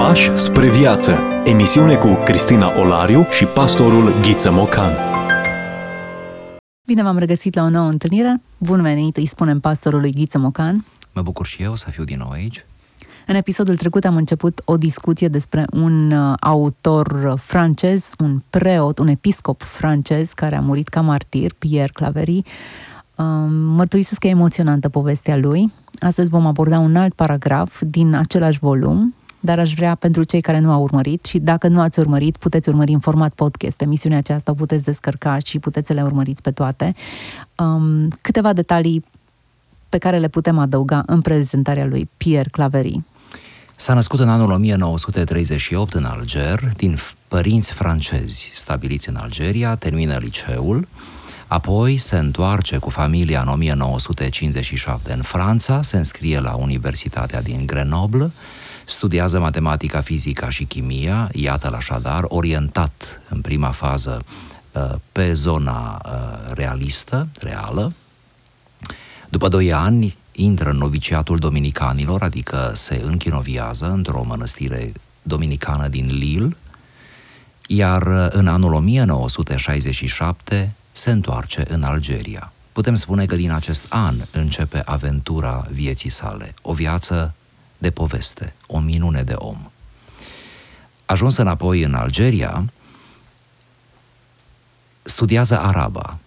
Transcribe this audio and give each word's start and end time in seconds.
Pași 0.00 0.36
spre 0.36 0.70
viață. 0.70 1.18
Emisiune 1.44 1.96
cu 1.96 2.08
Cristina 2.24 2.80
Olariu 2.80 3.26
și 3.30 3.44
pastorul 3.44 4.20
Ghiță 4.22 4.50
Mocan. 4.50 4.92
Bine 6.86 7.02
v-am 7.02 7.18
regăsit 7.18 7.54
la 7.54 7.62
o 7.62 7.68
nouă 7.68 7.88
întâlnire. 7.88 8.42
Bun 8.58 8.82
venit, 8.82 9.16
îi 9.16 9.26
spunem 9.26 9.60
pastorului 9.60 10.12
Ghiță 10.12 10.38
Mocan. 10.38 10.84
Mă 11.12 11.22
bucur 11.22 11.46
și 11.46 11.62
eu 11.62 11.74
să 11.74 11.90
fiu 11.90 12.04
din 12.04 12.16
nou 12.18 12.30
aici. 12.30 12.64
În 13.26 13.34
episodul 13.34 13.76
trecut 13.76 14.04
am 14.04 14.16
început 14.16 14.62
o 14.64 14.76
discuție 14.76 15.28
despre 15.28 15.64
un 15.72 16.10
uh, 16.10 16.34
autor 16.40 17.34
francez, 17.38 18.10
un 18.18 18.42
preot, 18.50 18.98
un 18.98 19.08
episcop 19.08 19.62
francez 19.62 20.32
care 20.32 20.56
a 20.56 20.60
murit 20.60 20.88
ca 20.88 21.00
martir, 21.00 21.52
Pierre 21.58 21.92
Claverie. 21.92 22.42
Um, 23.14 23.52
mărturisesc 23.52 24.20
că 24.20 24.26
e 24.26 24.30
emoționantă 24.30 24.88
povestea 24.88 25.36
lui. 25.36 25.72
Astăzi 25.98 26.28
vom 26.28 26.46
aborda 26.46 26.78
un 26.78 26.96
alt 26.96 27.14
paragraf 27.14 27.82
din 27.86 28.14
același 28.14 28.58
volum, 28.58 29.14
dar 29.40 29.58
aș 29.58 29.74
vrea 29.74 29.94
pentru 29.94 30.22
cei 30.22 30.40
care 30.40 30.58
nu 30.58 30.72
au 30.72 30.82
urmărit 30.82 31.24
și 31.24 31.38
dacă 31.38 31.68
nu 31.68 31.80
ați 31.80 31.98
urmărit, 31.98 32.36
puteți 32.36 32.68
urmări 32.68 32.92
în 32.92 32.98
format 32.98 33.32
podcast. 33.32 33.80
Emisiunea 33.80 34.18
aceasta 34.18 34.50
o 34.50 34.54
puteți 34.54 34.84
descărca 34.84 35.38
și 35.44 35.58
puteți 35.58 35.86
să 35.86 35.92
le 35.92 36.02
urmăriți 36.02 36.42
pe 36.42 36.50
toate. 36.50 36.94
Um, 37.56 38.08
câteva 38.20 38.52
detalii 38.52 39.04
pe 39.88 39.98
care 39.98 40.18
le 40.18 40.28
putem 40.28 40.58
adăuga 40.58 41.02
în 41.06 41.20
prezentarea 41.20 41.86
lui 41.86 42.08
Pierre 42.16 42.48
Claverie. 42.48 43.04
S-a 43.76 43.94
născut 43.94 44.18
în 44.18 44.28
anul 44.28 44.50
1938 44.50 45.92
în 45.92 46.04
Alger, 46.04 46.60
din 46.76 46.98
părinți 47.28 47.72
francezi 47.72 48.50
stabiliți 48.52 49.08
în 49.08 49.16
Algeria, 49.16 49.74
termină 49.74 50.16
liceul, 50.16 50.88
apoi 51.46 51.96
se 51.96 52.16
întoarce 52.16 52.76
cu 52.76 52.90
familia 52.90 53.40
în 53.40 53.48
1957 53.48 55.12
în 55.12 55.22
Franța, 55.22 55.82
se 55.82 55.96
înscrie 55.96 56.40
la 56.40 56.54
Universitatea 56.54 57.42
din 57.42 57.66
Grenoble, 57.66 58.30
studiază 58.90 59.40
matematica, 59.40 60.00
fizica 60.00 60.48
și 60.48 60.64
chimia, 60.64 61.28
iată 61.32 61.72
așadar, 61.74 62.24
orientat 62.28 63.20
în 63.28 63.40
prima 63.40 63.70
fază 63.70 64.24
uh, 64.72 64.94
pe 65.12 65.32
zona 65.32 66.02
uh, 66.04 66.10
realistă, 66.54 67.28
reală. 67.40 67.92
După 69.28 69.48
doi 69.48 69.72
ani 69.72 70.16
intră 70.32 70.70
în 70.70 70.76
noviciatul 70.76 71.38
dominicanilor, 71.38 72.22
adică 72.22 72.72
se 72.74 73.02
închinoviază 73.04 73.86
într-o 73.86 74.24
mănăstire 74.26 74.92
dominicană 75.22 75.88
din 75.88 76.06
Lille, 76.06 76.56
iar 77.66 78.02
uh, 78.02 78.26
în 78.28 78.46
anul 78.46 78.72
1967 78.72 80.74
se 80.92 81.10
întoarce 81.10 81.64
în 81.68 81.82
Algeria. 81.82 82.52
Putem 82.72 82.94
spune 82.94 83.26
că 83.26 83.36
din 83.36 83.50
acest 83.50 83.86
an 83.88 84.16
începe 84.30 84.82
aventura 84.84 85.66
vieții 85.70 86.10
sale, 86.10 86.54
o 86.62 86.72
viață 86.72 87.34
de 87.80 87.90
poveste, 87.90 88.54
o 88.66 88.78
minune 88.78 89.22
de 89.22 89.34
om. 89.36 89.70
Ajuns 91.06 91.36
înapoi 91.36 91.82
în 91.82 91.94
Algeria, 91.94 92.72
studiază 95.02 95.60
araba 95.60 96.18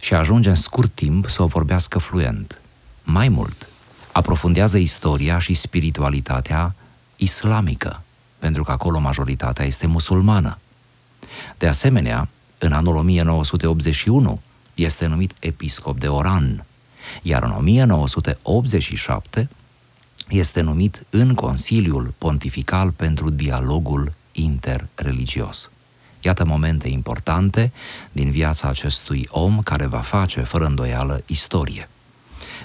și 0.00 0.14
ajunge 0.14 0.48
în 0.48 0.54
scurt 0.54 0.94
timp 0.94 1.28
să 1.28 1.42
o 1.42 1.46
vorbească 1.46 1.98
fluent. 1.98 2.60
Mai 3.02 3.28
mult, 3.28 3.68
aprofundează 4.12 4.78
istoria 4.78 5.38
și 5.38 5.54
spiritualitatea 5.54 6.74
islamică, 7.16 8.02
pentru 8.38 8.64
că 8.64 8.70
acolo 8.70 8.98
majoritatea 8.98 9.64
este 9.64 9.86
musulmană. 9.86 10.58
De 11.58 11.68
asemenea, 11.68 12.28
în 12.58 12.72
anul 12.72 12.96
1981 12.96 14.40
este 14.74 15.06
numit 15.06 15.34
episcop 15.38 15.98
de 15.98 16.08
Oran, 16.08 16.64
iar 17.22 17.42
în 17.42 17.50
1987 17.50 19.48
este 20.28 20.60
numit 20.60 21.06
în 21.10 21.34
Consiliul 21.34 22.14
Pontifical 22.18 22.90
pentru 22.90 23.30
Dialogul 23.30 24.12
Interreligios. 24.32 25.70
Iată 26.20 26.44
momente 26.44 26.88
importante 26.88 27.72
din 28.12 28.30
viața 28.30 28.68
acestui 28.68 29.26
om 29.28 29.62
care 29.62 29.86
va 29.86 30.00
face, 30.00 30.40
fără 30.40 30.64
îndoială, 30.64 31.22
istorie. 31.26 31.88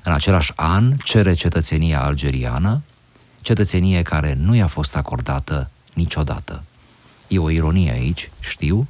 În 0.04 0.12
același 0.14 0.52
an 0.56 0.98
cere 1.04 1.34
cetățenia 1.34 2.04
algeriană, 2.04 2.82
cetățenie 3.42 4.02
care 4.02 4.34
nu 4.34 4.56
i-a 4.56 4.68
fost 4.68 4.96
acordată 4.96 5.70
niciodată. 5.94 6.64
E 7.28 7.40
o 7.40 7.50
ironie 7.50 7.92
aici, 7.92 8.30
știu, 8.40 8.88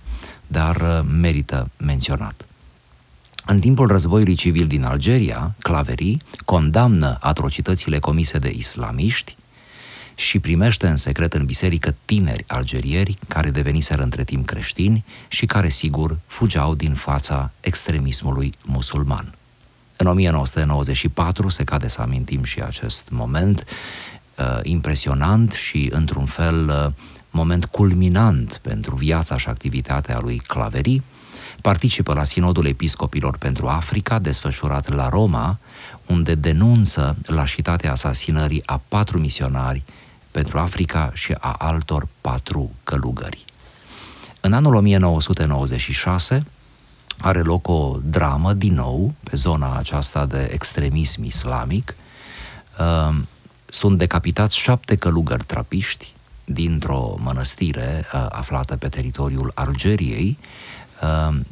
dar 0.47 0.75
uh, 0.75 0.99
merită 1.19 1.69
menționat. 1.77 2.45
În 3.47 3.59
timpul 3.59 3.87
războiului 3.87 4.35
civil 4.35 4.65
din 4.65 4.83
Algeria, 4.83 5.55
Claverie 5.59 6.17
condamnă 6.45 7.17
atrocitățile 7.19 7.99
comise 7.99 8.37
de 8.37 8.51
islamiști 8.55 9.35
și 10.15 10.39
primește 10.39 10.87
în 10.87 10.95
secret 10.95 11.33
în 11.33 11.45
biserică 11.45 11.95
tineri 12.05 12.43
algerieri 12.47 13.17
care 13.27 13.49
deveniseră 13.49 14.03
între 14.03 14.23
timp 14.23 14.45
creștini 14.45 15.05
și 15.27 15.45
care, 15.45 15.69
sigur, 15.69 16.17
fugeau 16.27 16.75
din 16.75 16.93
fața 16.93 17.51
extremismului 17.59 18.53
musulman. 18.63 19.33
În 19.97 20.07
1994 20.07 21.49
se 21.49 21.63
cade 21.63 21.87
să 21.87 22.01
amintim 22.01 22.43
și 22.43 22.61
acest 22.61 23.07
moment 23.09 23.63
uh, 24.37 24.59
impresionant 24.63 25.51
și, 25.51 25.89
într-un 25.93 26.25
fel, 26.25 26.69
uh, 26.69 26.91
moment 27.29 27.65
culminant 27.65 28.59
pentru 28.61 28.95
viața 28.95 29.37
și 29.37 29.47
activitatea 29.47 30.19
lui 30.19 30.37
Claverie, 30.37 31.03
participă 31.65 32.13
la 32.13 32.23
Sinodul 32.23 32.65
Episcopilor 32.65 33.37
pentru 33.37 33.67
Africa, 33.67 34.19
desfășurat 34.19 34.93
la 34.93 35.09
Roma, 35.09 35.57
unde 36.05 36.35
denunță 36.35 37.17
lașitatea 37.25 37.91
asasinării 37.91 38.63
a 38.65 38.81
patru 38.87 39.19
misionari 39.19 39.83
pentru 40.31 40.57
Africa 40.57 41.11
și 41.13 41.35
a 41.39 41.55
altor 41.57 42.07
patru 42.21 42.71
călugări. 42.83 43.45
În 44.41 44.53
anul 44.53 44.75
1996 44.75 46.45
are 47.17 47.41
loc 47.41 47.67
o 47.67 47.97
dramă 48.03 48.53
din 48.53 48.73
nou 48.73 49.13
pe 49.23 49.35
zona 49.35 49.75
aceasta 49.77 50.25
de 50.25 50.49
extremism 50.51 51.23
islamic. 51.23 51.95
Ehm, 52.79 53.27
sunt 53.65 53.97
decapitați 53.97 54.57
șapte 54.57 54.95
călugări 54.95 55.43
trapiști 55.43 56.13
dintr-o 56.43 57.15
mănăstire 57.19 58.05
uh, 58.13 58.25
aflată 58.29 58.75
pe 58.75 58.87
teritoriul 58.87 59.51
Algeriei, 59.55 60.37
Uh, 60.39 60.84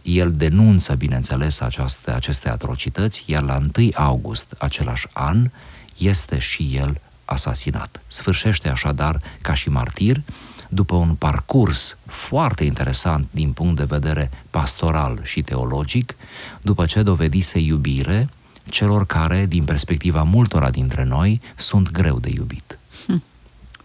el 0.01 0.31
denunță, 0.31 0.95
bineînțeles, 0.95 1.59
aceaste, 1.59 2.11
aceste 2.11 2.49
atrocități, 2.49 3.23
iar 3.27 3.43
la 3.43 3.61
1 3.77 3.89
august 3.93 4.55
același 4.57 5.07
an 5.13 5.49
este 5.97 6.39
și 6.39 6.71
el 6.75 7.01
asasinat. 7.25 8.01
Sfârșește 8.07 8.69
așadar 8.69 9.21
ca 9.41 9.53
și 9.53 9.69
martir, 9.69 10.21
după 10.69 10.95
un 10.95 11.15
parcurs 11.15 11.97
foarte 12.05 12.63
interesant 12.63 13.27
din 13.31 13.51
punct 13.51 13.75
de 13.75 13.83
vedere 13.83 14.31
pastoral 14.49 15.19
și 15.23 15.41
teologic, 15.41 16.15
după 16.61 16.85
ce 16.85 17.03
dovedise 17.03 17.59
iubire 17.59 18.29
celor 18.69 19.05
care, 19.05 19.45
din 19.45 19.63
perspectiva 19.63 20.23
multora 20.23 20.69
dintre 20.69 21.03
noi, 21.03 21.41
sunt 21.55 21.91
greu 21.91 22.19
de 22.19 22.29
iubit. 22.29 22.79
Hm. 23.07 23.23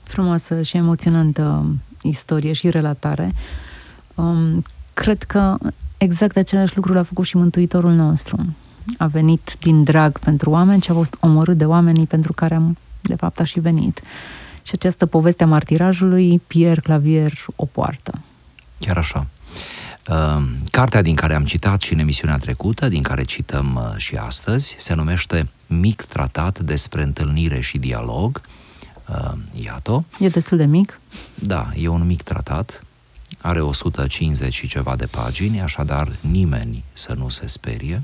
Frumoasă 0.02 0.62
și 0.62 0.76
emoționantă 0.76 1.64
istorie 2.02 2.52
și 2.52 2.70
relatare. 2.70 3.34
Um, 4.14 4.64
cred 4.98 5.22
că 5.22 5.56
exact 5.96 6.36
același 6.36 6.76
lucru 6.76 6.92
l-a 6.92 7.02
făcut 7.02 7.24
și 7.24 7.36
Mântuitorul 7.36 7.92
nostru. 7.92 8.54
A 8.98 9.06
venit 9.06 9.56
din 9.60 9.82
drag 9.82 10.18
pentru 10.18 10.50
oameni 10.50 10.82
și 10.82 10.90
a 10.90 10.94
fost 10.94 11.16
omorât 11.20 11.56
de 11.56 11.64
oamenii 11.64 12.06
pentru 12.06 12.32
care 12.32 12.54
am, 12.54 12.76
de 13.00 13.14
fapt, 13.14 13.40
a 13.40 13.44
și 13.44 13.60
venit. 13.60 14.00
Și 14.62 14.70
această 14.74 15.06
poveste 15.06 15.42
a 15.42 15.46
martirajului, 15.46 16.42
Pierre 16.46 16.80
Clavier 16.80 17.32
o 17.56 17.64
poartă. 17.64 18.12
Chiar 18.78 18.96
așa. 18.96 19.26
Uh, 20.08 20.42
cartea 20.70 21.02
din 21.02 21.14
care 21.14 21.34
am 21.34 21.44
citat 21.44 21.80
și 21.80 21.92
în 21.92 21.98
emisiunea 21.98 22.36
trecută, 22.36 22.88
din 22.88 23.02
care 23.02 23.24
cităm 23.24 23.74
uh, 23.74 23.96
și 23.96 24.16
astăzi, 24.16 24.74
se 24.78 24.94
numește 24.94 25.48
Mic 25.66 26.02
tratat 26.02 26.58
despre 26.58 27.02
întâlnire 27.02 27.60
și 27.60 27.78
dialog. 27.78 28.40
Uh, 29.08 29.32
iată. 29.64 30.04
E 30.18 30.28
destul 30.28 30.56
de 30.56 30.64
mic? 30.64 31.00
Da, 31.34 31.70
e 31.76 31.88
un 31.88 32.06
mic 32.06 32.22
tratat 32.22 32.82
are 33.40 33.60
150 33.60 34.54
și 34.54 34.68
ceva 34.68 34.96
de 34.96 35.06
pagini, 35.06 35.60
așadar 35.60 36.16
nimeni 36.20 36.84
să 36.92 37.14
nu 37.16 37.28
se 37.28 37.46
sperie. 37.46 38.02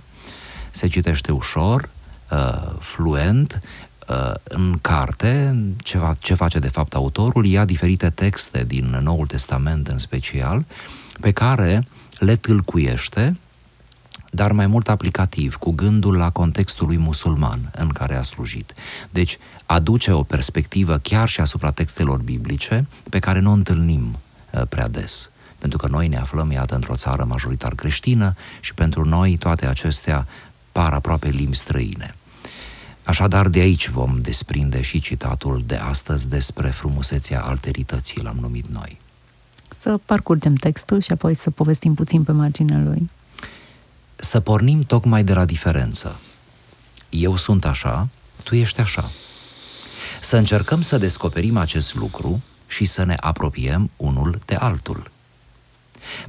Se 0.70 0.88
citește 0.88 1.32
ușor, 1.32 1.88
uh, 2.30 2.72
fluent, 2.80 3.60
uh, 4.08 4.32
în 4.42 4.78
carte, 4.80 5.62
ce, 5.82 5.98
va, 5.98 6.14
ce 6.18 6.34
face 6.34 6.58
de 6.58 6.68
fapt 6.68 6.94
autorul, 6.94 7.44
ia 7.46 7.64
diferite 7.64 8.10
texte 8.10 8.64
din 8.64 9.00
Noul 9.02 9.26
Testament 9.26 9.88
în 9.88 9.98
special, 9.98 10.64
pe 11.20 11.30
care 11.30 11.86
le 12.18 12.36
tâlcuiește, 12.36 13.36
dar 14.30 14.52
mai 14.52 14.66
mult 14.66 14.88
aplicativ, 14.88 15.54
cu 15.54 15.70
gândul 15.70 16.16
la 16.16 16.30
contextul 16.30 16.86
lui 16.86 16.96
musulman 16.96 17.70
în 17.76 17.88
care 17.88 18.16
a 18.16 18.22
slujit. 18.22 18.72
Deci 19.10 19.38
aduce 19.66 20.12
o 20.12 20.22
perspectivă 20.22 20.98
chiar 20.98 21.28
și 21.28 21.40
asupra 21.40 21.70
textelor 21.70 22.20
biblice 22.20 22.86
pe 23.10 23.18
care 23.18 23.40
nu 23.40 23.50
o 23.50 23.54
întâlnim 23.54 24.16
Uh, 24.16 24.23
prea 24.68 24.88
des. 24.88 25.30
Pentru 25.58 25.78
că 25.78 25.88
noi 25.88 26.08
ne 26.08 26.18
aflăm, 26.18 26.50
iată, 26.50 26.74
într-o 26.74 26.96
țară 26.96 27.24
majoritar 27.24 27.74
creștină 27.74 28.36
și 28.60 28.74
pentru 28.74 29.08
noi 29.08 29.36
toate 29.36 29.66
acestea 29.66 30.26
par 30.72 30.92
aproape 30.92 31.28
limbi 31.28 31.56
străine. 31.56 32.14
Așadar, 33.02 33.48
de 33.48 33.58
aici 33.58 33.88
vom 33.88 34.18
desprinde 34.18 34.80
și 34.80 35.00
citatul 35.00 35.62
de 35.66 35.76
astăzi 35.76 36.28
despre 36.28 36.68
frumusețea 36.70 37.42
alterității, 37.42 38.22
l-am 38.22 38.36
numit 38.40 38.66
noi. 38.68 38.98
Să 39.68 40.00
parcurgem 40.04 40.54
textul 40.54 41.00
și 41.00 41.12
apoi 41.12 41.34
să 41.34 41.50
povestim 41.50 41.94
puțin 41.94 42.22
pe 42.22 42.32
marginea 42.32 42.78
lui. 42.78 43.10
Să 44.16 44.40
pornim 44.40 44.82
tocmai 44.82 45.24
de 45.24 45.32
la 45.32 45.44
diferență. 45.44 46.16
Eu 47.08 47.36
sunt 47.36 47.64
așa, 47.64 48.08
tu 48.42 48.54
ești 48.54 48.80
așa. 48.80 49.10
Să 50.20 50.36
încercăm 50.36 50.80
să 50.80 50.98
descoperim 50.98 51.56
acest 51.56 51.94
lucru 51.94 52.42
și 52.74 52.84
să 52.84 53.04
ne 53.04 53.14
apropiem 53.20 53.90
unul 53.96 54.38
de 54.44 54.54
altul. 54.54 55.10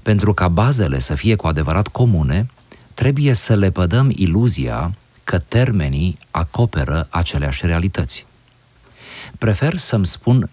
Pentru 0.01 0.33
ca 0.33 0.47
bazele 0.47 0.99
să 0.99 1.15
fie 1.15 1.35
cu 1.35 1.47
adevărat 1.47 1.87
comune, 1.87 2.49
trebuie 2.93 3.33
să 3.33 3.55
le 3.55 3.71
pădăm 3.71 4.11
iluzia 4.15 4.93
că 5.23 5.39
termenii 5.39 6.17
acoperă 6.31 7.07
aceleași 7.09 7.65
realități. 7.65 8.25
Prefer 9.37 9.77
să-mi 9.77 10.05
spun 10.05 10.49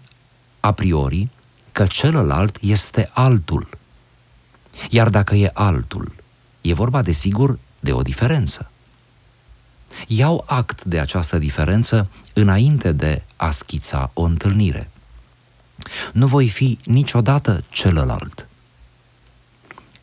a 0.59 0.71
priori 0.71 1.27
că 1.71 1.85
celălalt 1.85 2.57
este 2.61 3.09
altul. 3.13 3.69
Iar 4.89 5.09
dacă 5.09 5.35
e 5.35 5.51
altul, 5.53 6.15
e 6.61 6.73
vorba 6.73 7.01
de 7.01 7.11
sigur 7.11 7.59
de 7.79 7.91
o 7.91 8.01
diferență. 8.01 8.71
Iau 10.07 10.43
act 10.47 10.83
de 10.83 10.99
această 10.99 11.37
diferență 11.37 12.09
înainte 12.33 12.91
de 12.91 13.23
a 13.35 13.49
schița 13.49 14.11
o 14.13 14.21
întâlnire. 14.21 14.92
Nu 16.13 16.27
voi 16.27 16.49
fi 16.49 16.77
niciodată 16.85 17.63
celălalt. 17.69 18.47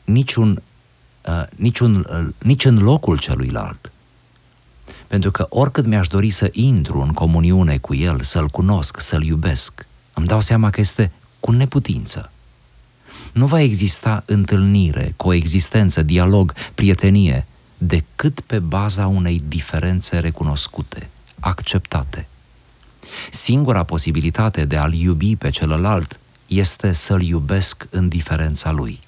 Niciun, 0.04 0.62
uh, 1.26 1.42
niciun, 1.56 2.06
uh, 2.10 2.34
nici 2.38 2.64
în 2.64 2.78
locul 2.78 3.18
celuilalt. 3.18 3.92
Pentru 5.06 5.30
că 5.30 5.46
oricât 5.48 5.86
mi-aș 5.86 6.08
dori 6.08 6.30
să 6.30 6.48
intru 6.52 7.00
în 7.00 7.12
comuniune 7.12 7.78
cu 7.78 7.94
el, 7.94 8.20
să-l 8.22 8.48
cunosc, 8.48 9.00
să-l 9.00 9.22
iubesc, 9.22 9.86
îmi 10.14 10.26
dau 10.26 10.40
seama 10.40 10.70
că 10.70 10.80
este 10.80 11.12
cu 11.40 11.52
neputință. 11.52 12.30
Nu 13.32 13.46
va 13.46 13.60
exista 13.60 14.22
întâlnire, 14.26 15.14
coexistență, 15.16 16.02
dialog, 16.02 16.54
prietenie, 16.74 17.46
decât 17.78 18.40
pe 18.40 18.58
baza 18.58 19.06
unei 19.06 19.42
diferențe 19.48 20.18
recunoscute, 20.18 21.08
acceptate. 21.40 22.26
Singura 23.30 23.82
posibilitate 23.82 24.64
de 24.64 24.76
a-l 24.76 24.94
iubi 24.94 25.36
pe 25.36 25.50
celălalt 25.50 26.20
este 26.46 26.92
să-l 26.92 27.22
iubesc 27.22 27.86
în 27.90 28.08
diferența 28.08 28.70
lui. 28.70 29.00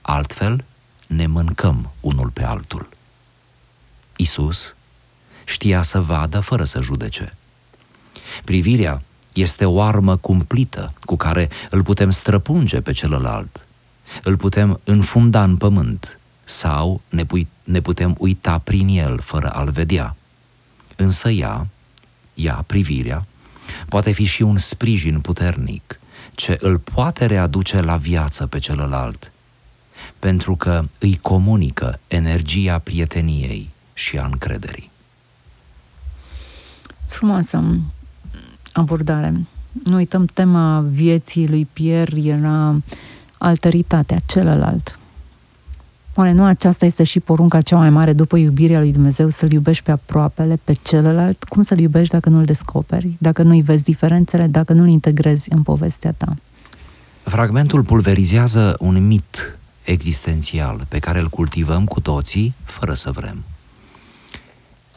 Altfel, 0.00 0.64
ne 1.06 1.26
mâncăm 1.26 1.90
unul 2.00 2.28
pe 2.28 2.44
altul. 2.44 2.88
Isus 4.16 4.74
știa 5.44 5.82
să 5.82 6.00
vadă 6.00 6.40
fără 6.40 6.64
să 6.64 6.80
judece. 6.80 7.36
Privirea 8.44 9.02
este 9.32 9.64
o 9.64 9.80
armă 9.82 10.16
cumplită 10.16 10.92
cu 11.04 11.16
care 11.16 11.48
îl 11.70 11.82
putem 11.82 12.10
străpunge 12.10 12.80
pe 12.80 12.92
celălalt, 12.92 13.66
îl 14.22 14.36
putem 14.36 14.80
înfunda 14.84 15.42
în 15.42 15.56
pământ 15.56 16.18
sau 16.44 17.00
ne, 17.08 17.24
pui, 17.24 17.48
ne 17.64 17.80
putem 17.80 18.14
uita 18.18 18.58
prin 18.58 18.88
el 18.88 19.20
fără 19.20 19.50
a-l 19.50 19.70
vedea. 19.70 20.16
Însă 20.96 21.30
ea, 21.30 21.66
ea, 22.34 22.64
privirea, 22.66 23.26
poate 23.88 24.12
fi 24.12 24.24
și 24.24 24.42
un 24.42 24.56
sprijin 24.56 25.20
puternic 25.20 26.00
ce 26.34 26.58
îl 26.60 26.78
poate 26.78 27.26
readuce 27.26 27.80
la 27.80 27.96
viață 27.96 28.46
pe 28.46 28.58
celălalt, 28.58 29.32
pentru 30.18 30.56
că 30.56 30.84
îi 30.98 31.18
comunică 31.22 32.00
energia 32.08 32.78
prieteniei 32.78 33.70
și 33.94 34.18
a 34.18 34.24
încrederii. 34.24 34.90
Frumoasă 37.06 37.80
abordare. 38.72 39.46
Nu 39.84 39.94
uităm, 39.94 40.24
tema 40.24 40.80
vieții 40.80 41.48
lui 41.48 41.68
Pierre 41.72 42.20
era 42.20 42.82
alteritatea, 43.38 44.18
celălalt. 44.26 44.98
Oare 46.18 46.32
nu 46.32 46.44
aceasta 46.44 46.84
este 46.84 47.04
și 47.04 47.20
porunca 47.20 47.60
cea 47.60 47.76
mai 47.76 47.90
mare 47.90 48.12
după 48.12 48.36
iubirea 48.36 48.78
lui 48.78 48.92
Dumnezeu, 48.92 49.28
să-L 49.28 49.52
iubești 49.52 49.82
pe 49.82 49.90
aproapele, 49.90 50.60
pe 50.64 50.72
celălalt? 50.72 51.44
Cum 51.44 51.62
să-L 51.62 51.78
iubești 51.78 52.12
dacă 52.12 52.28
nu-L 52.28 52.44
descoperi, 52.44 53.16
dacă 53.18 53.42
nu-i 53.42 53.62
vezi 53.62 53.84
diferențele, 53.84 54.46
dacă 54.46 54.72
nu-L 54.72 54.88
integrezi 54.88 55.52
în 55.52 55.62
povestea 55.62 56.12
ta? 56.12 56.34
Fragmentul 57.22 57.82
pulverizează 57.82 58.76
un 58.78 59.06
mit 59.06 59.58
existențial 59.84 60.86
pe 60.88 60.98
care 60.98 61.18
îl 61.18 61.28
cultivăm 61.28 61.84
cu 61.84 62.00
toții 62.00 62.54
fără 62.64 62.94
să 62.94 63.10
vrem. 63.10 63.44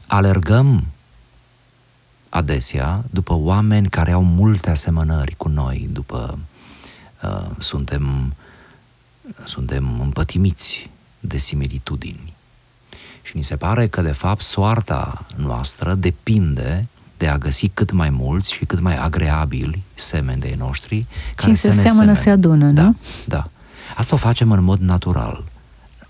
Alergăm 0.07 0.83
adesea 2.29 3.03
după 3.11 3.33
oameni 3.33 3.89
care 3.89 4.11
au 4.11 4.23
multe 4.23 4.69
asemănări 4.69 5.35
cu 5.37 5.47
noi, 5.47 5.87
după 5.91 6.39
uh, 7.23 7.49
suntem, 7.59 8.33
suntem 9.43 9.99
împătimiți 10.01 10.90
de 11.21 11.37
similitudini. 11.37 12.33
Și 13.21 13.35
ni 13.35 13.43
se 13.43 13.55
pare 13.55 13.87
că, 13.87 14.01
de 14.01 14.11
fapt, 14.11 14.41
soarta 14.41 15.25
noastră 15.35 15.93
depinde 15.93 16.87
de 17.17 17.27
a 17.27 17.37
găsi 17.37 17.67
cât 17.67 17.91
mai 17.91 18.09
mulți 18.09 18.53
și 18.53 18.65
cât 18.65 18.79
mai 18.79 18.97
agreabili 18.97 19.81
semeni 19.93 20.41
de 20.41 20.55
noștri 20.57 21.05
care 21.35 21.53
se 21.53 21.73
ne 21.73 21.81
seamănă 21.81 22.13
se 22.13 22.29
adună, 22.29 22.71
da, 22.71 22.83
nu? 22.83 22.95
Da. 23.25 23.49
Asta 23.95 24.15
o 24.15 24.17
facem 24.17 24.51
în 24.51 24.63
mod 24.63 24.79
natural. 24.79 25.43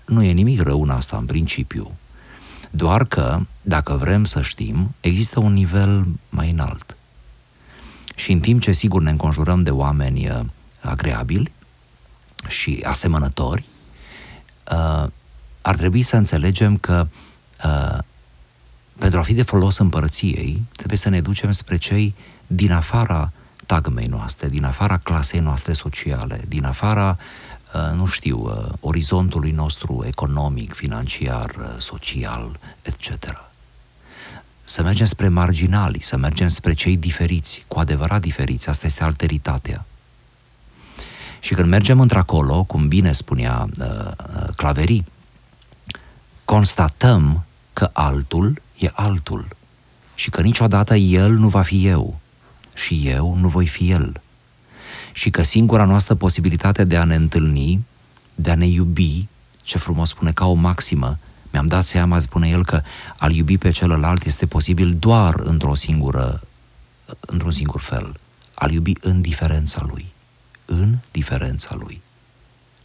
Nu 0.06 0.22
e 0.22 0.32
nimic 0.32 0.60
rău 0.62 0.82
în 0.82 0.90
asta, 0.90 1.16
în 1.16 1.24
principiu. 1.24 1.90
Doar 2.70 3.04
că, 3.04 3.40
dacă 3.62 3.96
vrem 3.96 4.24
să 4.24 4.40
știm, 4.40 4.94
există 5.00 5.40
un 5.40 5.52
nivel 5.52 6.06
mai 6.28 6.50
înalt. 6.50 6.96
Și 8.14 8.32
în 8.32 8.40
timp 8.40 8.60
ce, 8.60 8.72
sigur, 8.72 9.02
ne 9.02 9.10
înconjurăm 9.10 9.62
de 9.62 9.70
oameni 9.70 10.28
uh, 10.28 10.40
agreabili 10.80 11.52
și 12.48 12.82
asemănători, 12.84 13.64
uh, 14.70 15.06
ar 15.62 15.76
trebui 15.76 16.02
să 16.02 16.16
înțelegem 16.16 16.76
că 16.76 17.06
uh, 17.64 17.98
pentru 18.98 19.18
a 19.18 19.22
fi 19.22 19.34
de 19.34 19.42
folos 19.42 19.78
împărăției, 19.78 20.62
trebuie 20.76 20.98
să 20.98 21.08
ne 21.08 21.20
ducem 21.20 21.50
spre 21.50 21.76
cei 21.76 22.14
din 22.46 22.72
afara 22.72 23.32
tagmei 23.66 24.06
noastre, 24.06 24.48
din 24.48 24.64
afara 24.64 24.96
clasei 24.96 25.40
noastre 25.40 25.72
sociale, 25.72 26.44
din 26.48 26.64
afara 26.64 27.18
Uh, 27.74 27.96
nu 27.96 28.06
știu, 28.06 28.38
uh, 28.38 28.72
orizontului 28.80 29.50
nostru 29.50 30.04
economic, 30.06 30.74
financiar, 30.74 31.54
uh, 31.58 31.74
social, 31.78 32.58
etc. 32.82 33.50
Să 34.64 34.82
mergem 34.82 35.06
spre 35.06 35.28
marginali, 35.28 36.00
să 36.00 36.16
mergem 36.16 36.48
spre 36.48 36.72
cei 36.72 36.96
diferiți, 36.96 37.64
cu 37.68 37.78
adevărat 37.78 38.20
diferiți, 38.20 38.68
asta 38.68 38.86
este 38.86 39.04
alteritatea. 39.04 39.86
Și 41.42 41.54
când 41.54 41.68
mergem 41.68 42.00
într-acolo, 42.00 42.62
cum 42.64 42.88
bine 42.88 43.12
spunea 43.12 43.68
uh, 43.80 44.48
Claverii, 44.56 45.04
constatăm 46.44 47.44
că 47.72 47.90
altul 47.92 48.62
e 48.78 48.90
altul 48.92 49.46
și 50.14 50.30
că 50.30 50.40
niciodată 50.40 50.94
el 50.94 51.32
nu 51.32 51.48
va 51.48 51.62
fi 51.62 51.86
eu 51.86 52.20
și 52.74 53.02
eu 53.04 53.34
nu 53.34 53.48
voi 53.48 53.66
fi 53.66 53.90
el 53.90 54.20
și 55.12 55.30
că 55.30 55.42
singura 55.42 55.84
noastră 55.84 56.14
posibilitate 56.14 56.84
de 56.84 56.96
a 56.96 57.04
ne 57.04 57.14
întâlni, 57.14 57.84
de 58.34 58.50
a 58.50 58.54
ne 58.54 58.66
iubi, 58.66 59.26
ce 59.62 59.78
frumos 59.78 60.08
spune 60.08 60.32
ca 60.32 60.46
o 60.46 60.54
maximă, 60.54 61.18
mi-am 61.50 61.66
dat 61.66 61.84
seama, 61.84 62.18
spune 62.18 62.48
el, 62.48 62.64
că 62.64 62.82
al 63.18 63.32
iubi 63.32 63.58
pe 63.58 63.70
celălalt 63.70 64.24
este 64.24 64.46
posibil 64.46 64.94
doar 64.94 65.34
într-o 65.34 65.74
singură, 65.74 66.40
într-un 67.20 67.50
singur 67.50 67.80
fel. 67.80 68.14
Al 68.54 68.70
iubi 68.70 68.92
în 69.00 69.20
diferența 69.20 69.86
lui. 69.88 70.12
În 70.64 70.96
diferența 71.10 71.74
lui. 71.74 72.00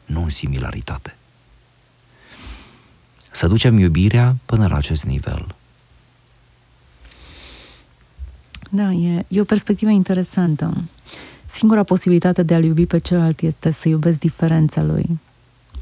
Nu 0.06 0.24
în 0.24 0.30
similaritate. 0.30 1.16
Să 3.32 3.48
ducem 3.48 3.78
iubirea 3.78 4.36
până 4.46 4.68
la 4.68 4.76
acest 4.76 5.06
nivel. 5.06 5.56
Da, 8.70 8.92
e, 8.92 9.26
e 9.28 9.42
o 9.42 9.44
perspectivă 9.44 9.92
interesantă. 9.92 10.84
Singura 11.46 11.84
posibilitate 11.84 12.44
de 12.44 12.54
a-l 12.54 12.64
iubi 12.64 12.86
pe 12.86 12.98
celălalt 12.98 13.42
este 13.42 13.72
să 13.72 13.90
iubesc 13.90 14.20
diferența 14.20 14.84
lui. 14.84 15.20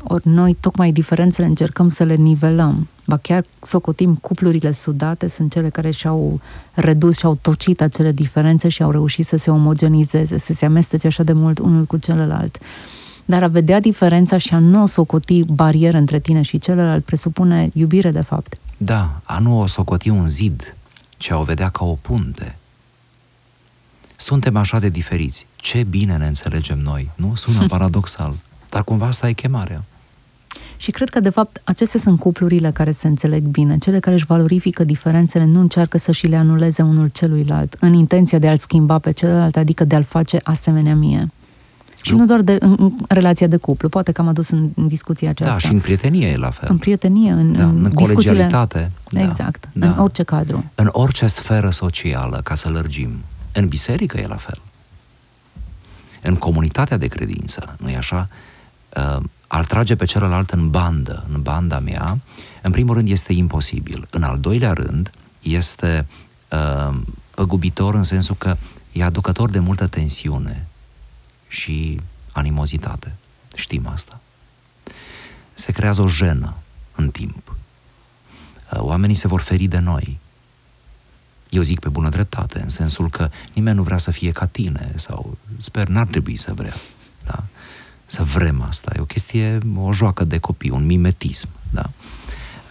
Ori 0.08 0.28
noi 0.28 0.54
tocmai 0.60 0.92
diferențele 0.92 1.48
încercăm 1.48 1.90
să 1.90 2.04
le 2.04 2.16
nivelăm. 2.16 2.88
Ba 3.08 3.18
chiar 3.18 3.46
socotim 3.62 4.16
cuplurile 4.16 4.72
sudate 4.72 5.28
sunt 5.28 5.52
cele 5.52 5.70
care 5.70 5.92
și-au 5.92 6.40
redus 6.74 7.18
și-au 7.18 7.36
tocit 7.42 7.82
acele 7.82 8.12
diferențe 8.12 8.70
și 8.70 8.84
au 8.84 8.92
reușit 8.92 9.26
să 9.26 9.38
se 9.38 9.52
omogenizeze, 9.52 10.38
să 10.38 10.54
se 10.54 10.66
amestece 10.66 11.08
așa 11.08 11.24
de 11.24 11.34
mult 11.34 11.60
unul 11.60 11.84
cu 11.84 11.98
celălalt. 11.98 12.58
Dar 13.26 13.44
a 13.44 13.48
vedea 13.48 13.80
diferența 13.80 14.38
și 14.38 14.54
a 14.54 14.60
nu 14.60 14.82
o 14.82 14.86
socoti 14.86 15.44
barieră 15.44 15.98
între 15.98 16.20
tine 16.20 16.42
și 16.42 16.58
celălalt 16.58 17.06
presupune 17.06 17.70
iubire 17.74 18.12
de 18.12 18.22
fapt. 18.22 18.56
Da, 18.78 19.22
a 19.24 19.40
nu 19.40 19.60
o 19.60 19.66
socoti 19.66 20.10
un 20.10 20.28
zid, 20.28 20.76
ci 21.18 21.32
a 21.32 21.40
o 21.40 21.44
vedea 21.44 21.70
ca 21.70 21.86
o 21.86 21.98
punte, 22.02 22.58
suntem 24.16 24.56
așa 24.56 24.80
de 24.80 24.90
diferiți. 24.90 25.48
Ce 25.56 25.84
bine 25.84 26.18
ne 26.18 26.28
înțelegem 26.28 26.80
noi, 26.80 27.10
nu? 27.16 27.36
Sună 27.36 27.68
paradoxal, 27.74 28.34
dar 28.70 28.84
cumva 28.84 29.06
asta 29.06 29.30
e 29.30 29.34
chemarea. 29.34 29.84
Și 30.78 30.92
cred 30.92 31.10
că, 31.10 31.20
de 31.20 31.30
fapt, 31.30 31.62
acestea 31.64 32.00
sunt 32.00 32.20
cuplurile 32.20 32.72
care 32.72 32.92
se 32.92 33.08
înțeleg 33.08 33.44
bine, 33.44 33.78
cele 33.78 34.00
care 34.00 34.16
își 34.16 34.26
valorifică 34.26 34.84
diferențele, 34.84 35.46
nu 35.46 35.60
încearcă 35.60 35.98
să 35.98 36.12
și 36.12 36.28
le 36.28 36.36
anuleze 36.36 36.82
unul 36.82 37.08
celuilalt, 37.08 37.76
în 37.80 37.94
intenția 37.94 38.40
de 38.40 38.48
a-l 38.48 38.58
schimba 38.58 39.00
pe 39.00 39.12
celălalt, 39.12 39.56
adică 39.56 39.84
de 39.84 39.96
a-l 39.96 40.04
face 40.04 40.40
asemenea 40.44 40.96
mie. 40.96 41.28
Și 42.02 42.12
nu, 42.12 42.18
nu 42.18 42.26
doar 42.26 42.42
de, 42.42 42.58
în, 42.60 42.76
în 42.80 42.92
relația 43.08 43.48
de 43.48 43.58
cuplu, 43.58 43.90
poate 43.90 44.12
că 44.12 44.22
am 44.22 44.28
adus 44.28 44.50
în, 44.50 44.70
în 44.76 44.88
discuția 44.88 45.30
aceasta. 45.30 45.54
Da, 45.54 45.60
și 45.60 45.72
în 45.72 45.80
prietenie 45.80 46.28
e 46.28 46.38
la 46.38 46.50
fel. 46.50 46.70
În 46.72 46.78
prietenie, 46.78 47.32
în, 47.32 47.54
da, 47.54 47.64
în, 47.64 47.84
în 47.84 47.92
colegialitate. 47.92 48.92
Da, 49.10 49.22
exact, 49.22 49.70
da. 49.74 49.88
în 49.88 49.98
orice 49.98 50.24
cadru. 50.24 50.72
În 50.76 50.90
orice 50.92 51.28
sferă 51.28 51.70
socială, 51.70 52.42
ca 52.44 52.56
să 52.56 52.70
lărgim. 52.70 53.10
În 53.52 53.68
biserică 53.68 54.20
e 54.20 54.28
la 54.28 54.36
fel. 54.36 54.62
În 56.22 56.36
comunitatea 56.36 56.98
de 56.98 57.08
credință, 57.08 57.76
nu 57.80 57.90
e 57.90 57.98
așa? 57.98 58.30
Uh, 58.96 59.24
al 59.48 59.66
trage 59.66 59.96
pe 59.96 60.06
celălalt 60.06 60.50
în 60.50 60.70
bandă, 60.70 61.26
în 61.32 61.42
banda 61.42 61.80
mea, 61.80 62.20
în 62.62 62.72
primul 62.72 62.96
rând 62.96 63.10
este 63.10 63.34
imposibil. 63.34 64.08
În 64.12 64.24
al 64.24 64.40
doilea 64.40 64.74
rând, 64.74 65.12
este 65.42 66.08
uh, 66.52 66.98
păgubitor 67.32 67.96
în 67.96 68.04
sensul 68.04 68.36
că 68.36 68.58
e 68.92 69.04
aducător 69.04 69.50
de 69.50 69.60
multă 69.60 69.88
tensiune 69.88 70.68
și 71.48 72.02
animozitate. 72.32 73.16
Știm 73.56 73.88
asta. 73.88 74.20
Se 75.54 75.72
creează 75.72 76.02
o 76.02 76.08
jenă 76.08 76.56
în 76.96 77.10
timp. 77.10 77.56
Uh, 78.72 78.80
oamenii 78.80 79.16
se 79.16 79.28
vor 79.28 79.42
feri 79.42 79.68
de 79.68 79.80
noi. 79.80 80.20
Eu 81.50 81.62
zic 81.62 81.80
pe 81.80 81.90
bună 81.90 82.10
dreptate, 82.10 82.60
în 82.62 82.70
sensul 82.70 83.10
că 83.10 83.30
nimeni 83.54 83.76
nu 83.76 83.84
vrea 83.84 83.98
să 83.98 84.12
fie 84.12 84.32
ca 84.32 84.46
tine 84.46 84.92
sau 84.96 85.38
sper 85.58 85.88
n-ar 85.88 86.08
trebui 86.08 86.36
să 86.36 86.54
vrea. 86.54 86.74
Da? 87.26 87.44
Să 88.16 88.24
vrem 88.24 88.62
asta. 88.62 88.92
E 88.96 89.00
o 89.00 89.06
chestie, 89.06 89.58
o 89.78 89.94
joacă 89.94 90.24
de 90.24 90.38
copii, 90.38 90.70
un 90.70 90.86
mimetism. 90.86 91.48
Da? 91.70 91.90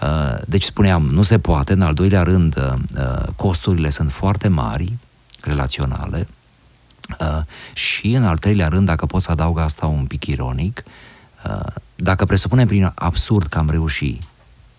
Uh, 0.03 0.43
deci 0.47 0.63
spuneam, 0.63 1.03
nu 1.03 1.23
se 1.23 1.39
poate. 1.39 1.73
În 1.73 1.83
al 1.83 1.95
doilea 1.95 2.23
rând, 2.23 2.57
uh, 2.57 3.29
costurile 3.37 3.91
sunt 3.91 4.13
foarte 4.13 4.49
mari, 4.49 4.93
relaționale, 5.41 6.29
Uh, 7.21 7.43
și 7.75 8.13
în 8.13 8.25
al 8.25 8.39
treilea 8.39 8.69
rând, 8.69 8.87
dacă 8.87 9.07
pot 9.07 9.23
să 9.23 9.31
adaug 9.31 9.59
asta 9.59 9.87
un 9.87 10.07
pic 10.07 10.25
ironic, 10.25 10.83
uh, 11.47 11.73
dacă 11.97 12.25
presupunem 12.25 12.67
prin 12.67 12.93
absurd 12.95 13.47
că 13.47 13.59
am 13.59 13.71
reușit 13.71 14.23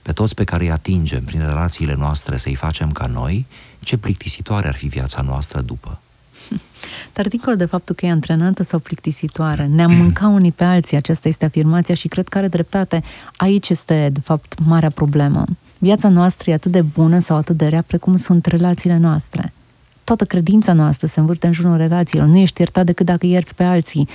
pe 0.02 0.12
toți 0.12 0.36
pe 0.36 0.44
care 0.44 0.64
îi 0.64 0.72
atingem 0.72 1.24
prin 1.24 1.40
relațiile 1.40 1.94
noastre 1.94 2.38
să-i 2.38 2.56
facem 2.56 2.92
ca 2.92 3.06
noi, 3.06 3.46
ce 3.80 3.98
plictisitoare 3.98 4.68
ar 4.68 4.76
fi 4.76 4.88
viața 4.88 5.22
noastră 5.22 5.62
după. 5.62 6.00
Dar 7.14 7.28
dincolo 7.28 7.56
de 7.56 7.66
faptul 7.66 7.96
că 7.96 8.06
e 8.06 8.12
antrenantă 8.12 8.64
sau 8.64 8.80
plictisitoare, 8.80 9.66
ne-am 9.66 9.92
mâncat 9.92 10.30
unii 10.30 10.52
pe 10.52 10.64
alții, 10.64 10.98
aceasta 10.98 11.28
este 11.28 11.46
afirmația 11.46 11.96
și 11.96 12.08
cred 12.08 12.28
că 12.28 12.38
are 12.38 12.48
dreptate. 12.48 13.02
Aici 13.36 13.70
este, 13.70 14.10
de 14.14 14.20
fapt, 14.20 14.56
marea 14.66 14.90
problemă. 14.90 15.46
Viața 15.78 16.10
noastră 16.10 16.52
e 16.52 16.54
atât 16.54 16.72
de 16.72 16.82
bună 16.82 17.20
sau 17.20 17.38
atât 17.38 17.58
de 17.58 17.68
rea 17.68 17.82
precum 17.82 18.16
sunt 18.16 18.46
relațiile 18.46 18.98
noastre 18.98 19.54
toată 20.06 20.26
credința 20.26 20.74
noastră 20.74 21.08
se 21.08 21.20
învârte 21.20 21.48
în 21.48 21.54
jurul 21.54 21.78
relațiilor. 21.78 22.28
Nu 22.28 22.38
ești 22.38 22.62
iertat 22.62 22.86
decât 22.86 23.06
dacă 23.06 23.26
ierți 23.26 23.56
pe 23.56 23.64
alții. 23.64 24.08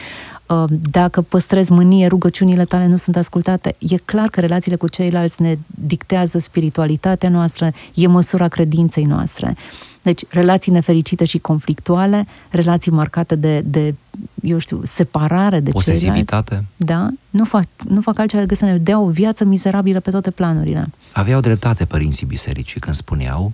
Uh, 0.47 0.65
dacă 0.91 1.21
păstrezi 1.21 1.73
mânie, 1.73 2.07
rugăciunile 2.07 2.65
tale 2.65 2.87
nu 2.87 2.97
sunt 2.97 3.17
ascultate. 3.17 3.75
E 3.79 3.97
clar 3.97 4.29
că 4.29 4.41
relațiile 4.41 4.77
cu 4.77 4.89
ceilalți 4.89 5.43
ne 5.43 5.59
dictează 5.67 6.39
spiritualitatea 6.39 7.29
noastră, 7.29 7.73
e 7.95 8.07
măsura 8.07 8.49
credinței 8.49 9.05
noastre. 9.05 9.57
Deci, 10.03 10.23
relații 10.29 10.73
nefericite 10.73 11.25
și 11.25 11.39
conflictuale, 11.39 12.27
relații 12.51 12.91
marcate 12.91 13.35
de, 13.35 13.61
de 13.61 13.95
eu 14.43 14.59
știu, 14.59 14.81
separare 14.85 15.61
de 15.61 15.71
Posesivitate. 15.71 16.49
ceilalți. 16.49 16.69
Da? 16.77 17.09
Nu 17.31 17.45
fac, 17.45 17.65
nu 17.89 18.01
fac 18.01 18.19
altceva 18.19 18.43
decât 18.43 18.57
să 18.57 18.65
ne 18.65 18.79
dea 18.79 18.99
o 18.99 19.09
viață 19.09 19.45
mizerabilă 19.45 20.01
pe 20.01 20.11
toate 20.11 20.31
planurile. 20.31 20.87
Aveau 21.13 21.41
dreptate 21.41 21.85
părinții 21.85 22.27
bisericii 22.27 22.81
când 22.81 22.95
spuneau 22.95 23.53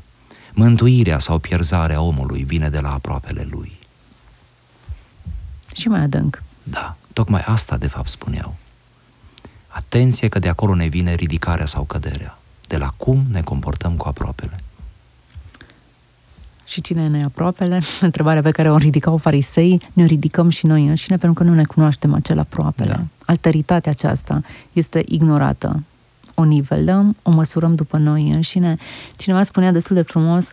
Mântuirea 0.58 1.18
sau 1.18 1.38
pierzarea 1.38 2.00
omului 2.00 2.42
vine 2.42 2.68
de 2.68 2.80
la 2.80 2.92
aproapele 2.92 3.46
lui. 3.50 3.72
Și 5.74 5.88
mai 5.88 6.00
adânc. 6.00 6.42
Da, 6.62 6.96
tocmai 7.12 7.40
asta 7.46 7.76
de 7.76 7.86
fapt 7.86 8.08
spuneau. 8.08 8.56
Atenție 9.68 10.28
că 10.28 10.38
de 10.38 10.48
acolo 10.48 10.74
ne 10.74 10.86
vine 10.86 11.14
ridicarea 11.14 11.66
sau 11.66 11.82
căderea. 11.82 12.38
De 12.66 12.76
la 12.76 12.92
cum 12.96 13.24
ne 13.30 13.42
comportăm 13.42 13.96
cu 13.96 14.08
aproapele. 14.08 14.56
Și 16.66 16.80
cine 16.80 17.08
ne 17.08 17.24
aproapele? 17.24 17.82
Întrebarea 18.00 18.42
pe 18.42 18.50
care 18.50 18.70
o 18.70 18.76
ridicau 18.76 19.16
farisei, 19.16 19.80
ne 19.92 20.04
ridicăm 20.04 20.48
și 20.48 20.66
noi 20.66 20.86
înșine 20.86 21.16
pentru 21.16 21.42
că 21.42 21.48
nu 21.48 21.54
ne 21.54 21.64
cunoaștem 21.64 22.14
acel 22.14 22.38
aproapele. 22.38 22.92
Da. 22.92 23.00
Alteritatea 23.24 23.90
aceasta 23.90 24.42
este 24.72 25.02
ignorată 25.08 25.82
o 26.38 26.44
nivelăm, 26.44 27.16
o 27.22 27.30
măsurăm 27.30 27.74
după 27.74 27.96
noi 27.96 28.30
înșine. 28.30 28.76
Cineva 29.16 29.42
spunea 29.42 29.72
destul 29.72 29.96
de 29.96 30.02
frumos, 30.02 30.52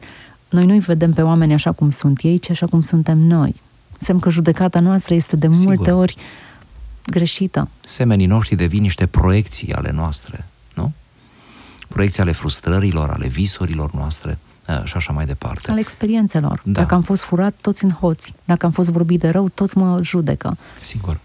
noi 0.49 0.65
nu-i 0.65 0.79
vedem 0.79 1.13
pe 1.13 1.21
oameni 1.21 1.53
așa 1.53 1.71
cum 1.71 1.89
sunt 1.89 2.19
ei, 2.21 2.37
ci 2.37 2.49
așa 2.49 2.65
cum 2.65 2.81
suntem 2.81 3.17
noi. 3.17 3.61
Semn 3.97 4.19
că 4.19 4.29
judecata 4.29 4.79
noastră 4.79 5.13
este 5.13 5.35
de 5.35 5.47
Sigur. 5.51 5.75
multe 5.75 5.91
ori 5.91 6.17
greșită. 7.05 7.69
Semenii 7.83 8.25
noștri 8.25 8.55
devin 8.55 8.81
niște 8.81 9.05
proiecții 9.05 9.73
ale 9.73 9.91
noastre, 9.91 10.45
nu? 10.73 10.91
Proiecții 11.87 12.21
ale 12.21 12.31
frustrărilor, 12.31 13.09
ale 13.09 13.27
visurilor 13.27 13.93
noastre 13.93 14.37
și 14.83 14.95
așa 14.95 15.13
mai 15.13 15.25
departe. 15.25 15.71
Ale 15.71 15.79
experiențelor. 15.79 16.61
Da. 16.63 16.81
Dacă 16.81 16.93
am 16.93 17.01
fost 17.01 17.23
furat, 17.23 17.53
toți 17.61 17.83
în 17.83 17.89
hoți. 17.89 18.33
Dacă 18.45 18.65
am 18.65 18.71
fost 18.71 18.89
vorbit 18.89 19.19
de 19.19 19.29
rău, 19.29 19.49
toți 19.49 19.77
mă 19.77 19.99
judecă. 20.01 20.57
Sigur. 20.81 21.19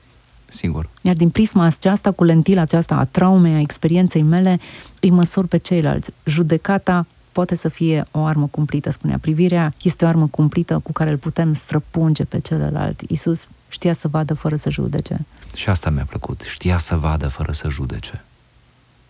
Sigur. 0.48 0.88
Iar 1.00 1.14
din 1.14 1.30
prisma 1.30 1.64
aceasta, 1.64 2.10
cu 2.10 2.24
lentila 2.24 2.60
aceasta 2.60 2.94
a 2.94 3.04
traumei, 3.04 3.54
a 3.54 3.60
experienței 3.60 4.22
mele, 4.22 4.60
îi 5.00 5.10
măsor 5.10 5.46
pe 5.46 5.56
ceilalți. 5.56 6.10
Judecata 6.24 7.06
poate 7.32 7.54
să 7.54 7.68
fie 7.68 8.06
o 8.10 8.24
armă 8.24 8.46
cumplită, 8.46 8.90
spunea. 8.90 9.18
Privirea 9.18 9.74
este 9.82 10.04
o 10.04 10.08
armă 10.08 10.26
cumplită 10.26 10.80
cu 10.82 10.92
care 10.92 11.10
îl 11.10 11.16
putem 11.16 11.54
străpunge 11.54 12.24
pe 12.24 12.38
celălalt. 12.40 13.00
Iisus 13.08 13.46
știa 13.68 13.92
să 13.92 14.08
vadă 14.08 14.34
fără 14.34 14.56
să 14.56 14.70
judece. 14.70 15.26
Și 15.56 15.68
asta 15.68 15.90
mi-a 15.90 16.04
plăcut. 16.04 16.40
Știa 16.46 16.78
să 16.78 16.96
vadă 16.96 17.28
fără 17.28 17.52
să 17.52 17.68
judece. 17.68 18.24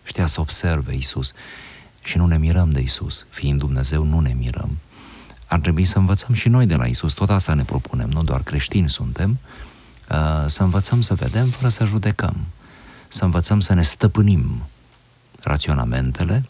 Știa 0.03 0.25
să 0.25 0.41
observe 0.41 0.93
Iisus. 0.93 1.33
Și 2.09 2.17
nu 2.17 2.25
ne 2.25 2.37
mirăm 2.37 2.71
de 2.71 2.81
Isus. 2.81 3.25
Fiind 3.29 3.59
Dumnezeu, 3.59 4.03
nu 4.03 4.19
ne 4.19 4.33
mirăm. 4.33 4.77
Ar 5.45 5.59
trebui 5.59 5.85
să 5.85 5.97
învățăm 5.97 6.33
și 6.33 6.49
noi 6.49 6.65
de 6.65 6.75
la 6.75 6.85
Isus. 6.85 7.13
Tot 7.13 7.29
asta 7.29 7.53
ne 7.53 7.63
propunem. 7.63 8.09
Nu 8.09 8.23
doar 8.23 8.43
creștini 8.43 8.89
suntem, 8.89 9.39
Uh, 10.09 10.43
să 10.45 10.63
învățăm 10.63 11.01
să 11.01 11.13
vedem 11.13 11.49
fără 11.49 11.69
să 11.69 11.85
judecăm, 11.85 12.35
să 13.07 13.23
învățăm 13.23 13.59
să 13.59 13.73
ne 13.73 13.81
stăpânim 13.81 14.63
raționamentele, 15.43 16.45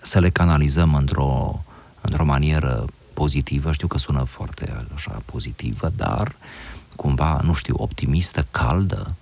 să 0.00 0.18
le 0.18 0.30
canalizăm 0.30 0.94
într-o, 0.94 1.64
într-o 2.00 2.24
manieră 2.24 2.84
pozitivă, 3.14 3.72
știu 3.72 3.86
că 3.86 3.98
sună 3.98 4.24
foarte 4.24 4.86
așa 4.94 5.22
pozitivă, 5.24 5.92
dar 5.96 6.34
cumva, 6.96 7.40
nu 7.42 7.52
știu, 7.52 7.74
optimistă, 7.78 8.46
caldă, 8.50 9.14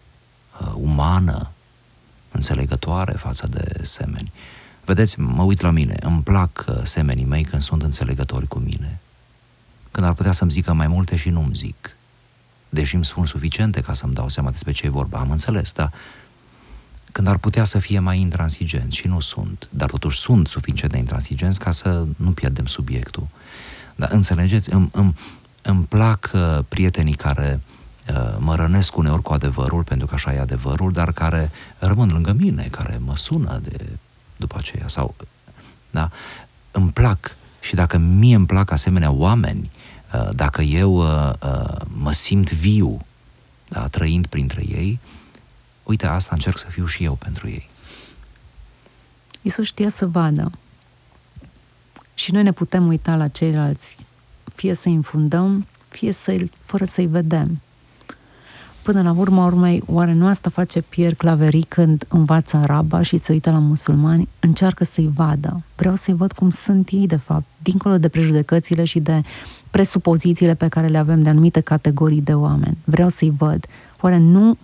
uh, 0.61 0.73
umană, 0.75 1.51
înțelegătoare 2.31 3.13
față 3.13 3.47
de 3.47 3.81
semeni. 3.83 4.33
Vedeți, 4.91 5.21
mă 5.21 5.43
uit 5.43 5.61
la 5.61 5.71
mine, 5.71 5.97
îmi 6.01 6.23
plac 6.23 6.65
uh, 6.69 6.75
semenii 6.83 7.25
mei 7.25 7.43
când 7.43 7.63
sunt 7.63 7.83
înțelegători 7.83 8.49
cu 8.49 8.59
mine. 8.59 9.01
Când 9.91 10.07
ar 10.07 10.13
putea 10.13 10.33
să-mi 10.33 10.51
zică 10.51 10.73
mai 10.73 10.87
multe 10.87 11.17
și 11.17 11.29
nu-mi 11.29 11.55
zic 11.55 11.97
deși 12.69 12.95
îmi 12.95 13.05
spun 13.05 13.27
suficiente 13.27 13.81
ca 13.81 13.93
să-mi 13.93 14.15
dau 14.15 14.29
seama 14.29 14.51
despre 14.51 14.73
ce 14.73 14.87
e 14.87 14.89
vorba, 14.89 15.19
am 15.19 15.31
înțeles, 15.31 15.73
dar 15.73 15.93
când 17.13 17.27
ar 17.27 17.37
putea 17.39 17.65
să 17.65 17.79
fie 17.79 17.99
mai 17.99 18.21
intransigenți 18.21 18.97
și 18.97 19.07
nu 19.07 19.21
sunt, 19.21 19.69
dar 19.71 19.91
totuși 19.91 20.19
sunt 20.19 20.49
suficient 20.49 20.93
de 20.93 20.99
intransigenți 20.99 21.59
ca 21.59 21.71
să 21.71 22.07
nu 22.17 22.31
pierdem 22.31 22.67
subiectul. 22.67 23.27
Dar 23.97 24.11
înțelegeți, 24.13 24.73
îmi, 24.73 24.89
îmi, 24.93 25.15
îmi 25.63 25.85
plac 25.85 26.31
uh, 26.35 26.59
prietenii 26.69 27.15
care 27.15 27.61
uh, 28.09 28.37
mă 28.39 28.55
rănesc 28.55 28.97
uneori 28.97 29.23
cu 29.23 29.33
adevărul, 29.33 29.83
pentru 29.83 30.07
că 30.07 30.15
așa 30.15 30.35
e 30.35 30.41
adevărul, 30.41 30.93
dar 30.93 31.13
care 31.13 31.51
rămân 31.79 32.09
lângă 32.09 32.33
mine, 32.33 32.69
care 32.71 33.01
mă 33.05 33.17
sună 33.17 33.61
de 33.63 33.87
după 34.41 34.57
aceea. 34.59 34.89
Sau, 34.89 35.15
da? 35.91 36.11
Îmi 36.71 36.91
plac 36.91 37.37
și 37.61 37.75
dacă 37.75 37.97
mie 37.97 38.35
îmi 38.35 38.47
plac 38.47 38.71
asemenea 38.71 39.11
oameni, 39.11 39.71
Uh, 40.15 40.29
dacă 40.33 40.63
eu 40.63 40.95
uh, 40.95 41.33
uh, 41.43 41.81
mă 41.87 42.13
simt 42.13 42.53
viu, 42.53 43.07
da, 43.69 43.89
trăind 43.89 44.27
printre 44.27 44.63
ei, 44.69 44.99
uite, 45.83 46.07
asta 46.07 46.31
încerc 46.33 46.59
să 46.59 46.67
fiu 46.67 46.87
și 46.87 47.05
eu 47.05 47.15
pentru 47.15 47.49
ei. 47.49 47.69
Iisus 49.43 49.67
știa 49.67 49.89
să 49.89 50.07
vadă. 50.07 50.53
Și 52.15 52.33
noi 52.33 52.43
ne 52.43 52.53
putem 52.53 52.87
uita 52.87 53.17
la 53.17 53.29
ceilalți, 53.29 53.97
fie 54.55 54.75
să-i 54.75 54.93
infundăm, 54.93 55.67
fie 55.89 56.13
să 56.13 56.47
fără 56.65 56.85
să-i 56.85 57.07
vedem. 57.07 57.61
Până 58.83 59.03
la 59.03 59.13
urma 59.13 59.47
urmei, 59.47 59.83
oare 59.87 60.13
nu 60.13 60.27
asta 60.27 60.51
face 60.51 60.81
Pierre 60.81 61.15
Claverie 61.15 61.65
când 61.69 62.05
învață 62.09 62.57
araba 62.57 63.03
și 63.03 63.17
se 63.17 63.33
uită 63.33 63.51
la 63.51 63.59
musulmani? 63.59 64.29
Încearcă 64.41 64.85
să-i 64.85 65.11
vadă. 65.15 65.63
Vreau 65.77 65.95
să-i 65.95 66.15
văd 66.15 66.33
cum 66.33 66.51
sunt 66.51 66.89
ei, 66.89 67.07
de 67.07 67.17
fapt, 67.17 67.45
dincolo 67.63 67.99
de 67.99 68.09
prejudecățile 68.09 68.85
și 68.85 69.01
de 69.01 69.23
presupozițiile 69.71 70.55
pe 70.55 70.69
care 70.69 70.87
le 70.87 70.99
avem 70.99 71.23
de 71.23 71.29
anumite 71.29 71.61
categorii 71.61 72.21
de 72.21 72.35
oameni. 72.35 72.77
Vreau 72.85 73.09
să-i 73.09 73.33
văd. 73.37 73.67
Oare 74.01 74.19
nu 74.19 74.57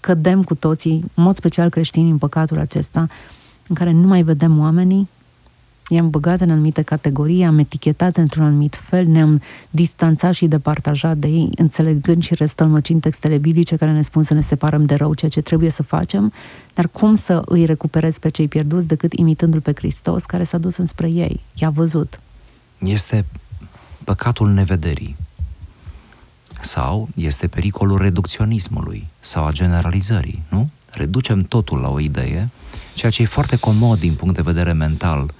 cădem 0.00 0.42
cu 0.42 0.54
toții, 0.54 1.04
în 1.14 1.22
mod 1.22 1.36
special 1.36 1.68
creștini, 1.68 2.10
în 2.10 2.18
păcatul 2.18 2.58
acesta, 2.58 3.06
în 3.68 3.74
care 3.74 3.92
nu 3.92 4.06
mai 4.06 4.22
vedem 4.22 4.58
oamenii, 4.58 5.08
i-am 5.92 6.10
băgat 6.10 6.40
în 6.40 6.50
anumite 6.50 6.82
categorii, 6.82 7.44
am 7.44 7.58
etichetat 7.58 8.16
într-un 8.16 8.44
anumit 8.44 8.76
fel, 8.76 9.06
ne-am 9.06 9.42
distanțat 9.70 10.34
și 10.34 10.46
departajat 10.46 11.16
de 11.16 11.28
ei, 11.28 11.50
înțelegând 11.56 12.22
și 12.22 12.34
răstălmăcind 12.34 13.00
textele 13.00 13.38
biblice 13.38 13.76
care 13.76 13.92
ne 13.92 14.02
spun 14.02 14.22
să 14.22 14.34
ne 14.34 14.40
separăm 14.40 14.84
de 14.84 14.94
rău, 14.94 15.14
ceea 15.14 15.30
ce 15.30 15.40
trebuie 15.40 15.70
să 15.70 15.82
facem, 15.82 16.32
dar 16.74 16.88
cum 16.88 17.14
să 17.14 17.42
îi 17.44 17.64
recuperez 17.64 18.18
pe 18.18 18.28
cei 18.28 18.48
pierduți 18.48 18.88
decât 18.88 19.12
imitându-L 19.12 19.60
pe 19.60 19.72
Hristos, 19.74 20.24
care 20.24 20.44
s-a 20.44 20.58
dus 20.58 20.76
înspre 20.76 21.10
ei, 21.10 21.40
i-a 21.54 21.70
văzut. 21.70 22.20
Este 22.78 23.24
păcatul 24.04 24.50
nevederii 24.50 25.16
sau 26.60 27.08
este 27.14 27.46
pericolul 27.46 27.98
reducționismului 27.98 29.06
sau 29.20 29.44
a 29.44 29.52
generalizării, 29.52 30.42
nu? 30.48 30.70
Reducem 30.90 31.42
totul 31.42 31.78
la 31.78 31.88
o 31.88 32.00
idee, 32.00 32.48
ceea 32.94 33.10
ce 33.10 33.22
e 33.22 33.26
foarte 33.26 33.56
comod 33.56 33.98
din 33.98 34.14
punct 34.14 34.34
de 34.34 34.42
vedere 34.42 34.72
mental, 34.72 35.34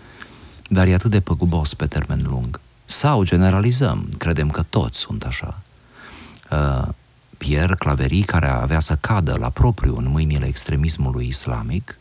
dar 0.73 0.87
e 0.87 0.95
atât 0.95 1.11
de 1.11 1.21
păgubos 1.21 1.75
pe 1.75 1.87
termen 1.87 2.23
lung. 2.23 2.61
Sau 2.85 3.25
generalizăm, 3.25 4.09
credem 4.19 4.50
că 4.50 4.62
toți 4.62 4.99
sunt 4.99 5.25
așa. 5.25 5.61
Uh, 6.50 6.88
Pierre 7.37 7.75
Claverie, 7.75 8.25
care 8.25 8.49
avea 8.49 8.79
să 8.79 8.97
cadă 8.97 9.37
la 9.38 9.50
propriu 9.50 9.97
în 9.97 10.09
mâinile 10.09 10.47
extremismului 10.47 11.26
islamic, 11.26 11.99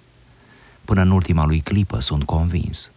până 0.86 1.02
în 1.02 1.12
ultima 1.12 1.46
lui 1.46 1.60
clipă, 1.60 2.00
sunt 2.00 2.24
convins. 2.24 2.92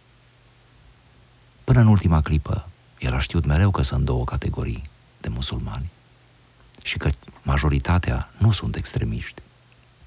Până 1.63 1.79
în 1.79 1.87
ultima 1.87 2.21
clipă, 2.21 2.67
el 2.99 3.13
a 3.13 3.19
știut 3.19 3.45
mereu 3.45 3.71
că 3.71 3.81
sunt 3.81 4.05
două 4.05 4.23
categorii 4.23 4.83
de 5.21 5.27
musulmani 5.27 5.91
și 6.83 6.97
că 6.97 7.09
majoritatea 7.41 8.29
nu 8.37 8.51
sunt 8.51 8.75
extremiști. 8.75 9.41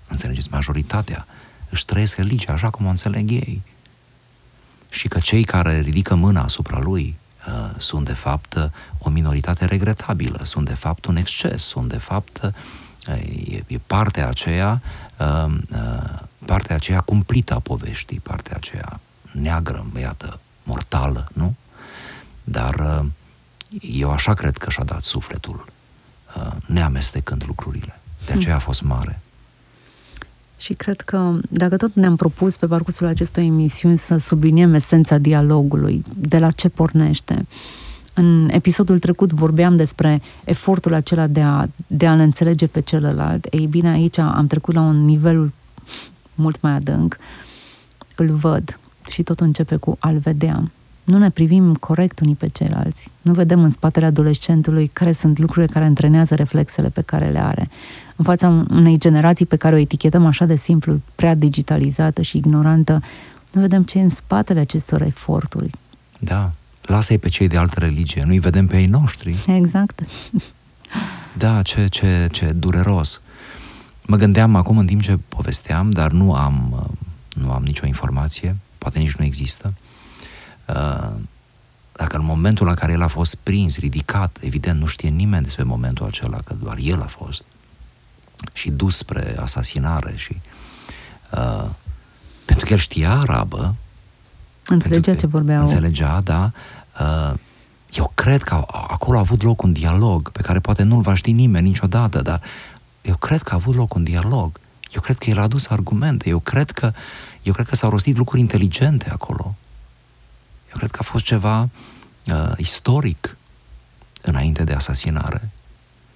Înțelegeți? 0.09 0.49
Majoritatea 0.51 1.27
își 1.71 1.85
trăiesc 1.85 2.17
religia 2.17 2.53
așa 2.53 2.71
cum 2.71 2.87
o 2.87 2.89
înțeleg 2.89 3.31
ei. 3.31 3.63
Și 4.88 5.09
că 5.09 5.18
cei 5.18 5.45
care 5.45 5.80
ridică 5.80 6.14
mâna 6.14 6.42
asupra 6.42 6.78
lui 6.78 7.16
uh, 7.49 7.71
sunt 7.76 8.04
de 8.04 8.12
fapt 8.12 8.54
uh, 8.54 8.64
o 8.99 9.11
minoritate 9.11 9.64
regretabilă, 9.64 10.40
sunt 10.42 10.66
de 10.66 10.75
fapt 10.75 11.04
un 11.04 11.16
exces, 11.16 11.62
sunt 11.62 11.88
de 11.88 11.99
fapt 11.99 12.40
uh, 13.09 13.52
e, 13.52 13.64
e 13.66 13.78
partea 13.87 14.28
aceea 14.28 14.83
uh, 15.18 15.54
uh, 15.71 16.21
partea 16.47 16.76
aceea 16.76 17.00
cumplită 17.00 17.54
a 17.54 17.59
poveștii, 17.59 18.21
partea 18.21 18.57
aceea 18.57 19.00
neagră, 19.30 19.87
iată, 20.00 20.40
mortală, 20.62 21.28
nu? 21.33 21.54
Dar 22.45 22.75
uh, 22.75 23.07
eu 23.80 24.11
așa 24.11 24.35
cred 24.35 24.57
că 24.57 24.71
și-a 24.71 24.85
dat 24.85 25.02
sufletul 25.02 25.64
Uh, 26.37 26.52
neamestecând 26.66 27.45
lucrurile. 27.47 28.00
De 28.26 28.33
aceea 28.33 28.54
a 28.54 28.59
fost 28.59 28.83
mare. 28.83 29.21
Și 30.59 30.73
cred 30.73 31.00
că 31.00 31.38
dacă 31.49 31.77
tot 31.77 31.95
ne-am 31.95 32.17
propus 32.17 32.57
pe 32.57 32.67
parcursul 32.67 33.07
acestei 33.07 33.47
emisiuni 33.47 33.99
să 33.99 34.17
subliniem 34.17 34.75
esența 34.75 35.19
dialogului, 35.19 36.05
de 36.15 36.38
la 36.38 36.50
ce 36.50 36.69
pornește. 36.69 37.47
În 38.15 38.49
episodul 38.53 38.99
trecut 38.99 39.33
vorbeam 39.33 39.77
despre 39.77 40.23
efortul 40.45 40.93
acela 40.95 41.27
de 41.27 41.41
a, 41.41 41.67
de 41.87 42.07
a 42.07 42.12
înțelege 42.12 42.67
pe 42.67 42.81
celălalt. 42.81 43.47
Ei 43.50 43.67
bine, 43.67 43.88
aici 43.88 44.19
am 44.19 44.47
trecut 44.47 44.75
la 44.75 44.81
un 44.81 45.05
nivel 45.05 45.53
mult 46.35 46.61
mai 46.61 46.73
adânc. 46.73 47.17
Îl 48.17 48.27
văd 48.27 48.79
și 49.09 49.23
totul 49.23 49.47
începe 49.47 49.77
cu 49.77 49.97
al 50.00 50.19
vedea 50.19 50.71
nu 51.09 51.19
ne 51.19 51.31
privim 51.31 51.75
corect 51.75 52.21
unii 52.21 52.35
pe 52.35 52.49
ceilalți. 52.49 53.11
Nu 53.23 53.33
vedem 53.33 53.62
în 53.62 53.71
spatele 53.71 54.07
adolescentului 54.07 54.87
care 54.87 55.12
sunt 55.12 55.38
lucrurile 55.38 55.73
care 55.73 55.85
antrenează 55.85 56.35
reflexele 56.35 56.88
pe 56.88 57.00
care 57.00 57.31
le 57.31 57.38
are. 57.38 57.71
În 58.19 58.25
fața 58.25 58.49
unei 58.71 58.99
generații 58.99 59.47
pe 59.47 59.57
care 59.57 59.75
o 59.75 59.79
etichetăm 59.79 60.27
așa 60.27 60.45
de 60.45 60.57
simplu, 60.57 61.01
prea 61.15 61.35
digitalizată 61.35 62.23
și 62.23 62.37
ignorantă, 62.37 63.03
nu 63.53 63.61
vedem 63.61 63.83
ce 63.83 63.99
e 63.99 64.03
în 64.03 64.09
spatele 64.09 64.61
acestor 64.61 65.03
eforturi. 65.03 65.71
Da, 66.19 66.53
lasă-i 66.83 67.19
pe 67.19 67.29
cei 67.29 67.49
de 67.49 67.57
altă 67.57 67.81
religie, 67.81 68.23
nu-i 68.27 68.39
vedem 68.39 68.67
pe 68.67 68.79
ei 68.79 68.87
noștri. 68.87 69.37
Exact. 69.47 70.01
Da, 71.33 71.63
ce, 71.63 71.87
ce, 71.87 72.29
ce 72.33 72.53
dureros. 72.53 73.21
Mă 74.07 74.17
gândeam 74.17 74.55
acum 74.55 74.79
în 74.79 74.87
timp 74.87 75.03
ce 75.03 75.19
povesteam, 75.29 75.91
dar 75.91 76.11
nu 76.11 76.35
am, 76.35 76.87
nu 77.35 77.50
am 77.50 77.63
nicio 77.63 77.87
informație, 77.87 78.57
poate 78.78 78.99
nici 78.99 79.15
nu 79.15 79.25
există, 79.25 79.73
Uh, 80.75 81.11
dacă 81.93 82.17
în 82.17 82.25
momentul 82.25 82.67
la 82.67 82.75
care 82.75 82.93
el 82.93 83.02
a 83.02 83.07
fost 83.07 83.35
prins, 83.35 83.78
ridicat, 83.78 84.39
evident 84.41 84.81
nu 84.81 84.87
știe 84.87 85.09
nimeni 85.09 85.43
despre 85.43 85.65
momentul 85.65 86.07
acela, 86.07 86.39
că 86.45 86.54
doar 86.63 86.78
el 86.83 87.02
a 87.02 87.07
fost, 87.07 87.45
și 88.53 88.71
dus 88.71 88.97
spre 88.97 89.37
asasinare 89.41 90.13
și 90.17 90.41
uh, 91.33 91.69
pentru 92.45 92.67
că 92.67 92.73
el 92.73 92.79
știa 92.79 93.13
arabă, 93.13 93.75
înțelegea 94.67 95.15
ce 95.15 95.27
vorbeau. 95.27 95.61
Înțelegea, 95.61 96.21
da. 96.21 96.53
Uh, 97.01 97.35
eu 97.93 98.13
cred 98.15 98.43
că 98.43 98.55
acolo 98.71 99.17
a 99.17 99.21
avut 99.21 99.43
loc 99.43 99.63
un 99.63 99.73
dialog 99.73 100.31
pe 100.31 100.43
care 100.43 100.61
poate 100.61 100.83
nu-l 100.83 101.01
va 101.01 101.15
ști 101.15 101.33
nimeni 101.33 101.69
niciodată, 101.69 102.23
dar 102.23 102.43
eu 103.03 103.17
cred 103.17 103.43
că 103.43 103.53
a 103.53 103.57
avut 103.57 103.75
loc 103.75 103.95
un 103.95 104.05
dialog. 104.05 104.61
Eu 104.91 105.01
cred 105.01 105.19
că 105.19 105.31
el 105.31 105.39
a 105.39 105.43
adus 105.43 105.69
argumente. 105.69 106.29
Eu 106.29 106.39
cred 106.39 106.71
că, 106.71 106.93
eu 107.43 107.53
cred 107.53 107.69
că 107.69 107.77
s-au 107.77 107.91
rostit 107.91 108.17
lucruri 108.17 108.41
inteligente 108.41 109.11
acolo. 109.11 109.55
Eu 110.71 110.77
cred 110.77 110.91
că 110.91 110.99
a 111.01 111.05
fost 111.05 111.25
ceva 111.25 111.61
uh, 112.27 112.53
istoric 112.57 113.37
înainte 114.23 114.65
de 114.65 114.73
asasinare. 114.73 115.51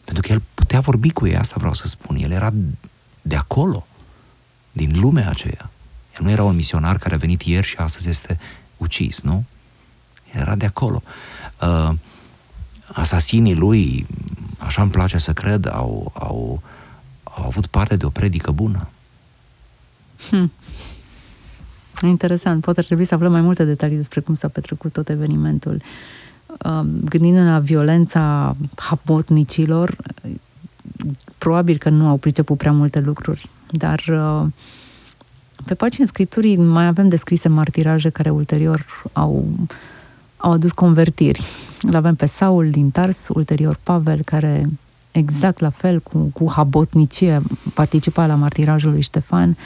Pentru 0.05 0.23
că 0.23 0.33
el 0.33 0.43
putea 0.55 0.81
vorbi 0.81 1.11
cu 1.11 1.27
ei, 1.27 1.37
asta 1.37 1.55
vreau 1.59 1.75
să 1.75 1.87
spun. 1.87 2.17
El 2.17 2.31
era 2.31 2.53
de 3.23 3.37
acolo, 3.37 3.87
din 4.73 5.01
lumea 5.01 5.29
aceea. 5.29 5.71
El 6.19 6.25
nu 6.25 6.31
era 6.31 6.43
un 6.43 6.55
misionar 6.55 6.99
care 6.99 7.15
a 7.15 7.19
venit 7.19 7.43
ieri 7.43 7.67
și 7.67 7.77
astăzi 7.77 8.09
este 8.09 8.39
ucis, 8.77 9.23
nu? 9.23 9.45
El 10.35 10.41
era 10.41 10.55
de 10.55 10.67
acolo. 10.67 11.03
Uh, 11.63 11.91
asasinii 12.93 13.55
lui, 13.55 14.07
așa 14.59 14.83
îmi 14.83 14.91
place 14.91 15.19
să 15.19 15.33
cred, 15.33 15.67
au, 15.67 16.13
au, 16.15 16.63
au 17.23 17.45
avut 17.45 17.67
parte 17.67 17.97
de 17.97 18.07
o 18.07 18.11
predică 18.11 18.51
bună. 18.51 18.89
Hmm. 20.29 20.53
Interesant, 22.03 22.63
poate 22.63 22.81
ar 22.81 22.87
trebui 22.87 23.05
să 23.05 23.15
aflăm 23.15 23.33
mai 23.33 23.41
multe 23.41 23.65
detalii 23.65 23.97
despre 23.97 24.21
cum 24.21 24.35
s-a 24.35 24.49
petrecut 24.49 24.93
tot 24.93 25.09
evenimentul. 25.09 25.83
Um, 26.65 26.87
gândindu-ne 27.05 27.51
la 27.51 27.59
violența 27.59 28.57
hapotnicilor, 28.77 29.97
probabil 31.39 31.79
că 31.79 31.89
nu 31.89 32.09
au 32.09 32.17
priceput 32.17 32.59
prea 32.59 32.73
multe 32.73 33.01
lucruri, 33.01 33.49
dar 33.71 34.03
uh, 34.09 34.47
pe 35.65 35.75
pagina 35.75 36.07
Scripturii 36.07 36.57
mai 36.57 36.87
avem 36.87 37.09
descrise 37.09 37.49
martiraje 37.49 38.09
care 38.09 38.31
ulterior 38.31 38.85
au, 39.13 39.47
au 40.37 40.53
adus 40.53 40.73
convertiri. 40.73 41.45
Îl 41.83 41.95
avem 41.95 42.15
pe 42.15 42.27
Saul 42.27 42.71
din 42.71 42.91
Tars, 42.91 43.29
ulterior 43.29 43.79
Pavel, 43.83 44.23
care 44.25 44.69
exact 45.11 45.61
la 45.61 45.71
fel 45.71 46.01
cu, 46.01 46.19
cu 46.19 46.51
habotnicie 46.51 47.43
participa 47.75 48.27
la 48.27 48.35
martirajul 48.35 48.91
lui 48.91 49.01
Ștefan, 49.01 49.57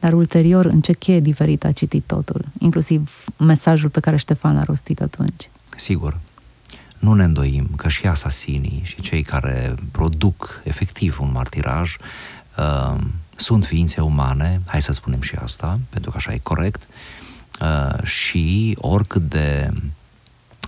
dar 0.00 0.12
ulterior 0.12 0.64
în 0.64 0.80
ce 0.80 0.92
cheie 0.92 1.20
diferit 1.20 1.64
a 1.64 1.72
citit 1.72 2.02
totul, 2.06 2.44
inclusiv 2.58 3.24
mesajul 3.38 3.90
pe 3.90 4.00
care 4.00 4.16
Ștefan 4.16 4.54
l-a 4.54 4.62
rostit 4.62 5.00
atunci. 5.00 5.50
Sigur. 5.76 6.20
Nu 7.02 7.12
ne 7.12 7.24
îndoim 7.24 7.68
că 7.76 7.88
și 7.88 8.06
asasinii 8.06 8.80
și 8.84 9.00
cei 9.00 9.22
care 9.22 9.74
produc 9.90 10.60
efectiv 10.64 11.18
un 11.20 11.32
martiraj 11.32 11.96
uh, 12.58 13.00
sunt 13.36 13.64
ființe 13.64 14.00
umane, 14.00 14.60
hai 14.66 14.82
să 14.82 14.92
spunem 14.92 15.20
și 15.20 15.34
asta, 15.34 15.78
pentru 15.88 16.10
că 16.10 16.16
așa 16.16 16.32
e 16.32 16.38
corect, 16.42 16.88
uh, 17.60 18.04
și 18.04 18.76
oricât 18.80 19.28
de 19.28 19.70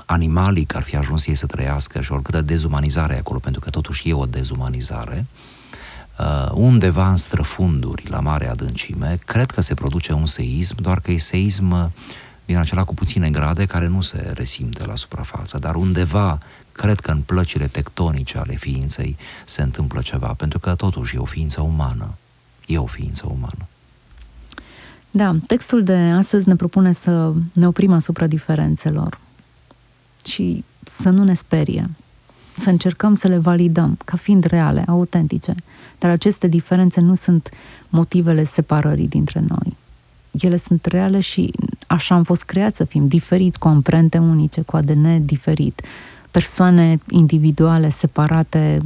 animalic 0.06 0.74
ar 0.74 0.82
fi 0.82 0.96
ajuns 0.96 1.26
ei 1.26 1.34
să 1.34 1.46
trăiască 1.46 2.00
și 2.00 2.12
oricât 2.12 2.34
de 2.34 2.40
dezumanizare 2.40 3.18
acolo, 3.18 3.38
pentru 3.38 3.60
că 3.60 3.70
totuși 3.70 4.08
e 4.08 4.12
o 4.12 4.26
dezumanizare, 4.26 5.26
uh, 5.28 5.54
uh, 6.18 6.50
undeva 6.52 7.08
în 7.08 7.16
străfunduri, 7.16 8.08
la 8.08 8.20
mare 8.20 8.48
adâncime, 8.48 9.18
cred 9.26 9.50
că 9.50 9.60
se 9.60 9.74
produce 9.74 10.12
un 10.12 10.26
seism, 10.26 10.82
doar 10.82 11.00
că 11.00 11.10
e 11.10 11.18
seism 11.18 11.70
uh, 11.70 11.86
din 12.44 12.56
acela 12.56 12.84
cu 12.84 12.94
puține 12.94 13.30
grade 13.30 13.66
care 13.66 13.86
nu 13.86 14.00
se 14.00 14.32
resimte 14.34 14.86
la 14.86 14.96
suprafață, 14.96 15.58
dar 15.58 15.74
undeva, 15.74 16.38
cred 16.72 17.00
că 17.00 17.10
în 17.10 17.20
plăcile 17.20 17.66
tectonice 17.66 18.38
ale 18.38 18.54
ființei 18.54 19.16
se 19.44 19.62
întâmplă 19.62 20.00
ceva, 20.00 20.34
pentru 20.36 20.58
că 20.58 20.74
totuși 20.74 21.16
e 21.16 21.18
o 21.18 21.24
ființă 21.24 21.60
umană. 21.60 22.14
E 22.66 22.78
o 22.78 22.86
ființă 22.86 23.26
umană. 23.26 23.68
Da, 25.10 25.34
textul 25.46 25.82
de 25.82 25.94
astăzi 25.94 26.48
ne 26.48 26.56
propune 26.56 26.92
să 26.92 27.32
ne 27.52 27.66
oprim 27.66 27.92
asupra 27.92 28.26
diferențelor 28.26 29.18
și 30.24 30.64
să 30.84 31.08
nu 31.08 31.24
ne 31.24 31.34
sperie, 31.34 31.90
să 32.56 32.70
încercăm 32.70 33.14
să 33.14 33.28
le 33.28 33.38
validăm 33.38 33.98
ca 34.04 34.16
fiind 34.16 34.44
reale, 34.44 34.84
autentice. 34.86 35.54
Dar 35.98 36.10
aceste 36.10 36.46
diferențe 36.46 37.00
nu 37.00 37.14
sunt 37.14 37.48
motivele 37.88 38.44
separării 38.44 39.08
dintre 39.08 39.44
noi. 39.48 39.76
Ele 40.40 40.56
sunt 40.56 40.84
reale 40.84 41.20
și 41.20 41.50
așa 41.86 42.14
am 42.14 42.22
fost 42.22 42.42
creați 42.42 42.76
să 42.76 42.84
fim 42.84 43.08
diferiți, 43.08 43.58
cu 43.58 43.68
amprente 43.68 44.18
unice, 44.18 44.60
cu 44.60 44.76
ADN 44.76 45.24
diferit. 45.24 45.82
Persoane 46.30 47.00
individuale, 47.10 47.88
separate, 47.88 48.82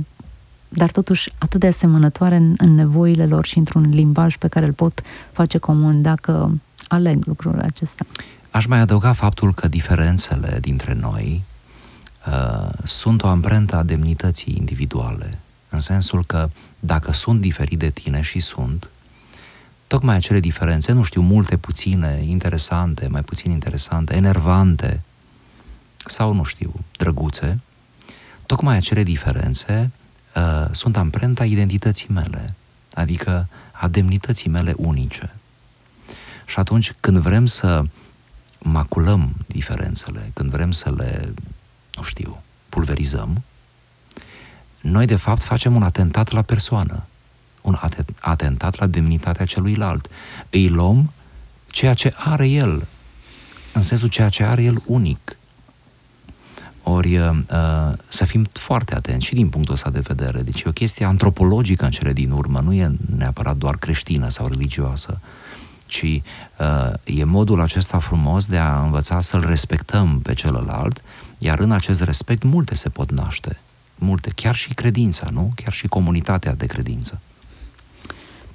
dar 0.68 0.90
totuși 0.90 1.32
atât 1.38 1.60
de 1.60 1.66
asemănătoare 1.66 2.36
în, 2.36 2.54
în 2.58 2.74
nevoile 2.74 3.26
lor 3.26 3.46
și 3.46 3.58
într-un 3.58 3.88
limbaj 3.90 4.36
pe 4.36 4.48
care 4.48 4.66
îl 4.66 4.72
pot 4.72 5.02
face 5.32 5.58
comun 5.58 6.02
dacă 6.02 6.60
aleg 6.88 7.24
lucrul 7.24 7.58
acesta. 7.60 8.06
Aș 8.50 8.66
mai 8.66 8.78
adăuga 8.78 9.12
faptul 9.12 9.54
că 9.54 9.68
diferențele 9.68 10.58
dintre 10.60 10.94
noi 11.00 11.42
uh, 12.26 12.68
sunt 12.84 13.22
o 13.22 13.26
amprentă 13.26 13.76
a 13.76 13.82
demnității 13.82 14.54
individuale, 14.58 15.38
în 15.68 15.80
sensul 15.80 16.24
că 16.24 16.50
dacă 16.80 17.12
sunt 17.12 17.40
diferit 17.40 17.78
de 17.78 17.90
tine 17.90 18.20
și 18.20 18.38
sunt, 18.38 18.90
tocmai 19.88 20.16
acele 20.16 20.40
diferențe, 20.40 20.92
nu 20.92 21.02
știu, 21.02 21.20
multe, 21.20 21.56
puține, 21.56 22.22
interesante, 22.26 23.06
mai 23.06 23.22
puțin 23.22 23.50
interesante, 23.50 24.14
enervante 24.14 25.02
sau, 26.06 26.32
nu 26.32 26.42
știu, 26.42 26.74
drăguțe, 26.96 27.60
tocmai 28.46 28.76
acele 28.76 29.02
diferențe 29.02 29.90
uh, 30.36 30.66
sunt 30.70 30.96
amprenta 30.96 31.44
identității 31.44 32.08
mele, 32.08 32.54
adică 32.94 33.48
a 33.72 33.88
demnității 33.88 34.50
mele 34.50 34.74
unice. 34.76 35.34
Și 36.46 36.58
atunci 36.58 36.94
când 37.00 37.18
vrem 37.18 37.46
să 37.46 37.84
maculăm 38.58 39.34
diferențele, 39.46 40.30
când 40.34 40.50
vrem 40.50 40.70
să 40.70 40.92
le, 40.96 41.34
nu 41.94 42.02
știu, 42.02 42.42
pulverizăm, 42.68 43.42
noi 44.80 45.06
de 45.06 45.16
fapt 45.16 45.44
facem 45.44 45.74
un 45.74 45.82
atentat 45.82 46.30
la 46.30 46.42
persoană, 46.42 47.06
un 47.62 47.76
atentat 48.20 48.78
la 48.78 48.86
demnitatea 48.86 49.44
celuilalt. 49.44 50.08
Îi 50.50 50.68
luăm 50.68 51.12
ceea 51.70 51.94
ce 51.94 52.14
are 52.16 52.48
el, 52.48 52.86
în 53.72 53.82
sensul 53.82 54.08
ceea 54.08 54.28
ce 54.28 54.42
are 54.42 54.62
el 54.62 54.82
unic. 54.86 55.36
Ori 56.82 57.18
uh, 57.18 57.30
să 58.08 58.24
fim 58.24 58.46
foarte 58.52 58.94
atenți 58.94 59.26
și 59.26 59.34
din 59.34 59.48
punctul 59.48 59.74
ăsta 59.74 59.90
de 59.90 60.00
vedere. 60.00 60.42
Deci 60.42 60.60
e 60.60 60.68
o 60.68 60.72
chestie 60.72 61.06
antropologică 61.06 61.84
în 61.84 61.90
cele 61.90 62.12
din 62.12 62.30
urmă, 62.30 62.60
nu 62.60 62.72
e 62.72 62.90
neapărat 63.16 63.56
doar 63.56 63.76
creștină 63.76 64.28
sau 64.28 64.46
religioasă, 64.46 65.20
ci 65.86 66.02
uh, 66.02 66.92
e 67.04 67.24
modul 67.24 67.60
acesta 67.60 67.98
frumos 67.98 68.46
de 68.46 68.56
a 68.56 68.80
învăța 68.80 69.20
să-l 69.20 69.44
respectăm 69.46 70.20
pe 70.20 70.34
celălalt, 70.34 71.02
iar 71.38 71.58
în 71.58 71.70
acest 71.70 72.02
respect 72.02 72.42
multe 72.42 72.74
se 72.74 72.88
pot 72.88 73.10
naște. 73.10 73.58
Multe, 73.94 74.32
chiar 74.34 74.54
și 74.54 74.74
credința, 74.74 75.28
nu? 75.32 75.52
Chiar 75.54 75.72
și 75.72 75.86
comunitatea 75.86 76.54
de 76.54 76.66
credință. 76.66 77.20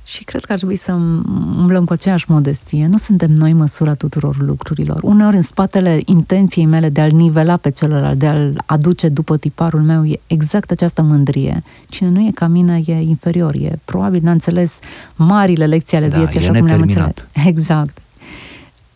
Și 0.06 0.24
cred 0.24 0.46
că 0.46 0.52
ar 0.52 0.58
trebui 0.58 0.76
să 0.76 0.92
umblăm 0.92 1.86
cu 1.86 1.94
aceeași 1.94 2.26
modestie. 2.28 2.88
Nu 2.88 2.98
suntem 2.98 3.32
noi 3.32 3.54
măsura 3.54 3.94
tuturor 3.94 4.38
lucrurilor. 4.40 5.00
Uneori, 5.04 5.36
în 5.36 5.42
spatele 5.42 6.02
intenției 6.06 6.66
mele 6.66 6.90
de 6.90 7.02
a-l 7.02 7.12
nivela 7.12 7.58
pe 7.58 7.70
celălalt, 7.70 8.20
de 8.20 8.28
a-l 8.28 8.64
aduce 8.66 9.10
după 9.10 9.38
tiparul 9.38 9.82
meu, 9.82 10.06
e 10.06 10.20
exact 10.28 10.72
această 10.72 11.02
mândrie. 11.02 11.64
Cine 11.90 12.10
nu 12.10 12.20
e 12.20 12.32
ca 12.32 12.48
mine 12.48 12.82
e 12.86 12.94
inferior. 12.94 13.54
E 13.54 13.80
probabil 13.86 14.22
n-a 14.24 14.32
înțeles 14.32 14.80
marile 15.16 15.66
lecții 15.66 15.98
ale 15.98 16.08
da, 16.08 16.18
vieții, 16.18 16.40
așa 16.40 16.52
cum 16.52 16.66
le-am 16.66 16.82
înțeles. 16.82 17.14
Exact. 17.46 17.98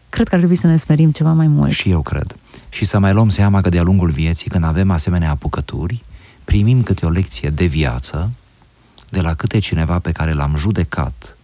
Cred 0.10 0.28
că 0.28 0.34
ar 0.34 0.40
trebui 0.40 0.58
să 0.58 0.68
ne 0.68 0.78
sperim 0.78 1.12
ceva 1.12 1.34
mai 1.34 1.48
mult. 1.48 1.72
Și 1.72 1.90
eu 1.90 2.02
cred. 2.02 2.36
Și 2.70 2.86
să 2.86 3.00
mai 3.00 3.14
luăm 3.14 3.30
seama 3.30 3.62
că 3.62 3.70
de-a 3.70 3.84
lungul 3.84 4.10
vieții, 4.10 4.50
când 4.50 4.64
avem 4.64 4.92
asemenea 4.92 5.30
apucături, 5.30 6.04
primim 6.44 6.84
câte 6.84 7.06
o 7.06 7.10
lecție 7.10 7.50
de 7.50 7.66
viață 7.66 8.30
de 9.10 9.22
la 9.22 9.34
câte 9.34 9.60
cineva 9.60 10.00
pe 10.00 10.12
care 10.12 10.34
l-am 10.34 10.56
judecat, 10.56 11.38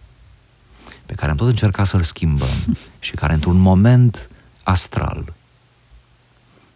pe 1.06 1.14
care 1.14 1.30
am 1.30 1.36
tot 1.36 1.48
încercat 1.48 1.86
să-l 1.86 2.02
schimbăm 2.02 2.76
și 2.98 3.14
care 3.14 3.32
într-un 3.32 3.56
moment 3.56 4.28
astral, 4.62 5.34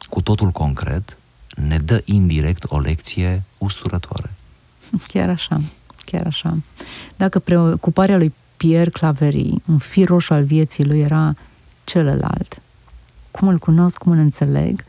cu 0.09 0.21
totul 0.21 0.51
concret, 0.51 1.19
ne 1.55 1.79
dă 1.79 2.03
indirect 2.05 2.65
o 2.69 2.79
lecție 2.79 3.43
usturătoare. 3.59 4.31
Chiar 5.07 5.29
așa, 5.29 5.61
chiar 6.05 6.27
așa. 6.27 6.57
Dacă 7.17 7.39
preocuparea 7.39 8.17
lui 8.17 8.35
Pierre 8.57 8.91
Claverie, 8.91 9.55
un 9.69 9.79
fir 9.79 10.09
roșu 10.09 10.33
al 10.33 10.45
vieții 10.45 10.85
lui 10.85 11.01
era 11.01 11.35
celălalt, 11.85 12.63
cum 13.31 13.49
îl 13.49 13.59
cunosc, 13.59 13.99
cum 13.99 14.13
îl 14.13 14.19
înțeleg, 14.19 14.85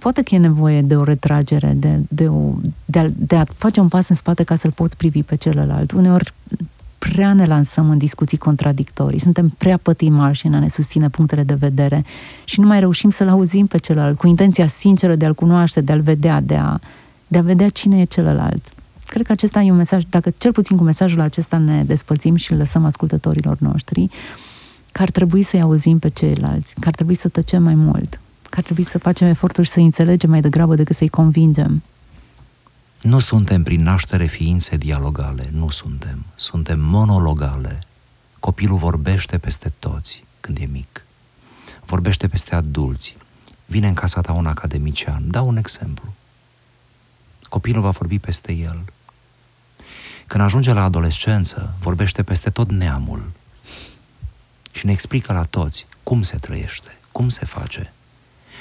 poate 0.00 0.22
că 0.22 0.34
e 0.34 0.38
nevoie 0.38 0.82
de 0.82 0.96
o 0.96 1.04
retragere, 1.04 1.72
de, 1.76 2.00
de, 2.08 2.28
o, 2.28 2.52
de, 2.84 2.98
a, 2.98 3.08
de 3.16 3.36
a 3.36 3.44
face 3.54 3.80
un 3.80 3.88
pas 3.88 4.08
în 4.08 4.14
spate 4.14 4.42
ca 4.42 4.54
să-l 4.54 4.70
poți 4.70 4.96
privi 4.96 5.22
pe 5.22 5.36
celălalt. 5.36 5.92
Uneori 5.92 6.34
prea 6.98 7.32
ne 7.32 7.44
lansăm 7.44 7.90
în 7.90 7.98
discuții 7.98 8.38
contradictorii, 8.38 9.18
suntem 9.18 9.48
prea 9.48 9.76
pătimași 9.76 10.46
în 10.46 10.54
a 10.54 10.58
ne 10.58 10.68
susține 10.68 11.08
punctele 11.08 11.42
de 11.42 11.54
vedere 11.54 12.04
și 12.44 12.60
nu 12.60 12.66
mai 12.66 12.80
reușim 12.80 13.10
să-l 13.10 13.28
auzim 13.28 13.66
pe 13.66 13.78
celălalt 13.78 14.18
cu 14.18 14.26
intenția 14.26 14.66
sinceră 14.66 15.14
de 15.14 15.24
a-l 15.24 15.34
cunoaște, 15.34 15.80
de 15.80 15.92
a-l 15.92 16.00
vedea, 16.00 16.40
de 16.40 16.54
a, 16.54 16.78
de 17.26 17.38
a 17.38 17.42
vedea 17.42 17.68
cine 17.68 18.00
e 18.00 18.04
celălalt. 18.04 18.72
Cred 19.06 19.26
că 19.26 19.32
acesta 19.32 19.60
e 19.60 19.70
un 19.70 19.76
mesaj, 19.76 20.02
dacă 20.08 20.30
cel 20.30 20.52
puțin 20.52 20.76
cu 20.76 20.82
mesajul 20.82 21.20
acesta 21.20 21.58
ne 21.58 21.84
despărțim 21.84 22.34
și 22.34 22.52
îl 22.52 22.58
lăsăm 22.58 22.84
ascultătorilor 22.84 23.56
noștri, 23.58 24.08
că 24.92 25.02
ar 25.02 25.10
trebui 25.10 25.42
să-i 25.42 25.60
auzim 25.60 25.98
pe 25.98 26.08
ceilalți, 26.08 26.74
că 26.74 26.88
ar 26.88 26.94
trebui 26.94 27.14
să 27.14 27.28
tăcem 27.28 27.62
mai 27.62 27.74
mult, 27.74 28.20
că 28.50 28.56
ar 28.58 28.62
trebui 28.62 28.82
să 28.82 28.98
facem 28.98 29.26
eforturi 29.28 29.68
să 29.68 29.80
înțelegem 29.80 30.30
mai 30.30 30.40
degrabă 30.40 30.74
decât 30.74 30.96
să-i 30.96 31.08
convingem. 31.08 31.82
Nu 33.02 33.18
suntem 33.18 33.62
prin 33.62 33.82
naștere 33.82 34.26
ființe 34.26 34.76
dialogale, 34.76 35.50
nu 35.52 35.70
suntem. 35.70 36.24
Suntem 36.34 36.80
monologale. 36.80 37.78
Copilul 38.40 38.78
vorbește 38.78 39.38
peste 39.38 39.72
toți 39.78 40.24
când 40.40 40.58
e 40.60 40.64
mic. 40.64 41.04
Vorbește 41.84 42.28
peste 42.28 42.54
adulți. 42.54 43.16
Vine 43.66 43.88
în 43.88 43.94
casa 43.94 44.20
ta 44.20 44.32
un 44.32 44.46
academician. 44.46 45.30
Dau 45.30 45.48
un 45.48 45.56
exemplu. 45.56 46.14
Copilul 47.48 47.82
va 47.82 47.90
vorbi 47.90 48.18
peste 48.18 48.52
el. 48.52 48.84
Când 50.26 50.42
ajunge 50.42 50.72
la 50.72 50.82
adolescență, 50.82 51.74
vorbește 51.80 52.22
peste 52.22 52.50
tot 52.50 52.70
neamul 52.70 53.30
și 54.72 54.86
ne 54.86 54.92
explică 54.92 55.32
la 55.32 55.42
toți 55.42 55.86
cum 56.02 56.22
se 56.22 56.36
trăiește, 56.36 56.98
cum 57.12 57.28
se 57.28 57.44
face, 57.44 57.92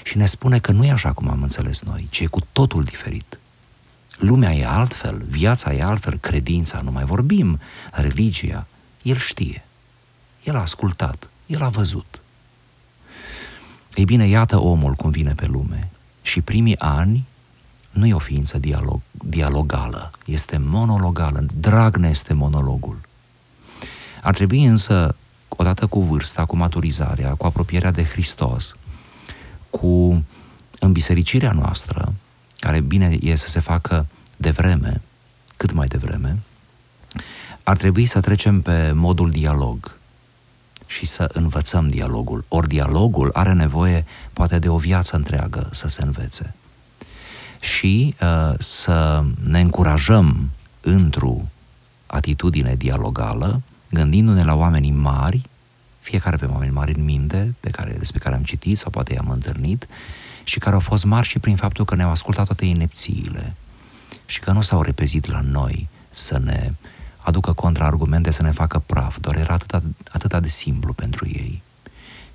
și 0.04 0.18
ne 0.18 0.26
spune 0.26 0.60
că 0.60 0.72
nu 0.72 0.86
e 0.86 0.92
așa 0.92 1.12
cum 1.12 1.30
am 1.30 1.42
înțeles 1.42 1.82
noi, 1.82 2.08
ci 2.10 2.20
e 2.20 2.26
cu 2.26 2.40
totul 2.52 2.84
diferit. 2.84 3.40
Lumea 4.18 4.54
e 4.54 4.66
altfel, 4.66 5.24
viața 5.28 5.74
e 5.74 5.84
altfel, 5.84 6.18
credința, 6.18 6.82
nu 6.84 6.92
mai 6.92 7.06
vorbim, 7.06 7.60
religia. 7.92 8.68
El 9.02 9.18
știe. 9.18 9.66
El 10.44 10.56
a 10.56 10.60
ascultat, 10.60 11.30
el 11.46 11.64
a 11.64 11.68
văzut. 11.68 12.22
Ei 13.96 14.06
bine, 14.06 14.28
iată 14.28 14.58
omul 14.58 14.94
cum 14.94 15.10
vine 15.10 15.34
pe 15.34 15.46
lume. 15.46 15.90
Și 16.22 16.42
primii 16.42 16.80
ani 16.80 17.26
nu 17.92 18.06
e 18.06 18.14
o 18.14 18.20
ființă 18.20 18.58
dialog, 18.58 19.00
dialogală, 19.12 20.12
este 20.26 20.58
monologală. 20.58 21.46
Drag 21.56 21.96
ne 21.96 22.10
este 22.10 22.34
monologul. 22.34 23.00
Ar 24.22 24.36
trebui 24.36 24.66
însă, 24.66 25.16
odată 25.48 25.88
cu 25.88 26.04
vârsta, 26.04 26.46
cu 26.46 26.56
maturizarea, 26.56 27.34
cu 27.34 27.46
apropierea 27.46 27.92
de 27.92 28.04
Hristos, 28.04 28.76
cu 29.70 30.24
înbisericirea 30.80 31.52
noastră, 31.52 32.14
care 32.60 32.80
bine 32.80 33.18
e 33.22 33.36
să 33.36 33.48
se 33.48 33.60
facă 33.60 34.06
de 34.38 34.50
vreme, 34.50 35.02
cât 35.58 35.72
mai 35.72 35.88
devreme, 35.88 36.40
ar 37.64 37.78
trebui 37.78 38.06
să 38.06 38.20
trecem 38.20 38.62
pe 38.62 38.92
modul 38.92 39.32
dialog 39.32 39.98
și 40.86 41.06
să 41.06 41.30
învățăm 41.34 41.88
dialogul. 41.88 42.46
Ori 42.48 42.68
dialogul 42.68 43.30
are 43.34 43.54
nevoie 43.54 44.06
poate 44.34 44.60
de 44.60 44.70
o 44.70 44.78
viață 44.78 45.16
întreagă 45.16 45.68
să 45.72 45.88
se 45.88 46.02
învețe. 46.02 46.54
Și 47.60 48.16
uh, 48.22 48.54
să 48.60 49.24
ne 49.44 49.60
încurajăm 49.60 50.50
într-o 50.82 51.50
atitudine 52.06 52.76
dialogală, 52.76 53.62
gândindu-ne 53.90 54.44
la 54.44 54.56
oamenii 54.56 54.92
mari 54.92 55.42
fiecare 56.10 56.36
avem 56.36 56.52
oameni 56.52 56.72
mari 56.72 56.96
în 56.96 57.04
minte, 57.04 57.56
pe 57.60 57.70
care, 57.70 57.92
despre 57.98 58.20
care 58.20 58.36
am 58.36 58.44
citit 58.44 58.78
sau 58.78 58.92
poate 58.92 59.14
i-am 59.14 59.30
întâlnit, 59.30 59.88
și 60.44 60.60
care 60.60 60.74
au 60.74 60.82
fost 60.82 61.04
mari 61.06 61.28
și 61.28 61.40
prin 61.40 61.56
faptul 61.56 61.86
că 61.86 61.96
ne-au 61.96 62.10
ascultat 62.10 62.46
toate 62.46 62.66
inepțiile 62.66 63.56
și 64.26 64.40
că 64.40 64.52
nu 64.52 64.62
s-au 64.62 64.82
repezit 64.82 65.26
la 65.26 65.42
noi 65.42 65.88
să 66.10 66.40
ne 66.40 66.74
aducă 67.18 67.54
contraargumente, 67.54 68.32
să 68.32 68.42
ne 68.42 68.52
facă 68.52 68.80
praf, 68.86 69.18
doar 69.20 69.36
era 69.36 69.54
atât, 69.54 69.84
atât 70.12 70.42
de 70.42 70.48
simplu 70.48 70.94
pentru 70.94 71.28
ei. 71.28 71.62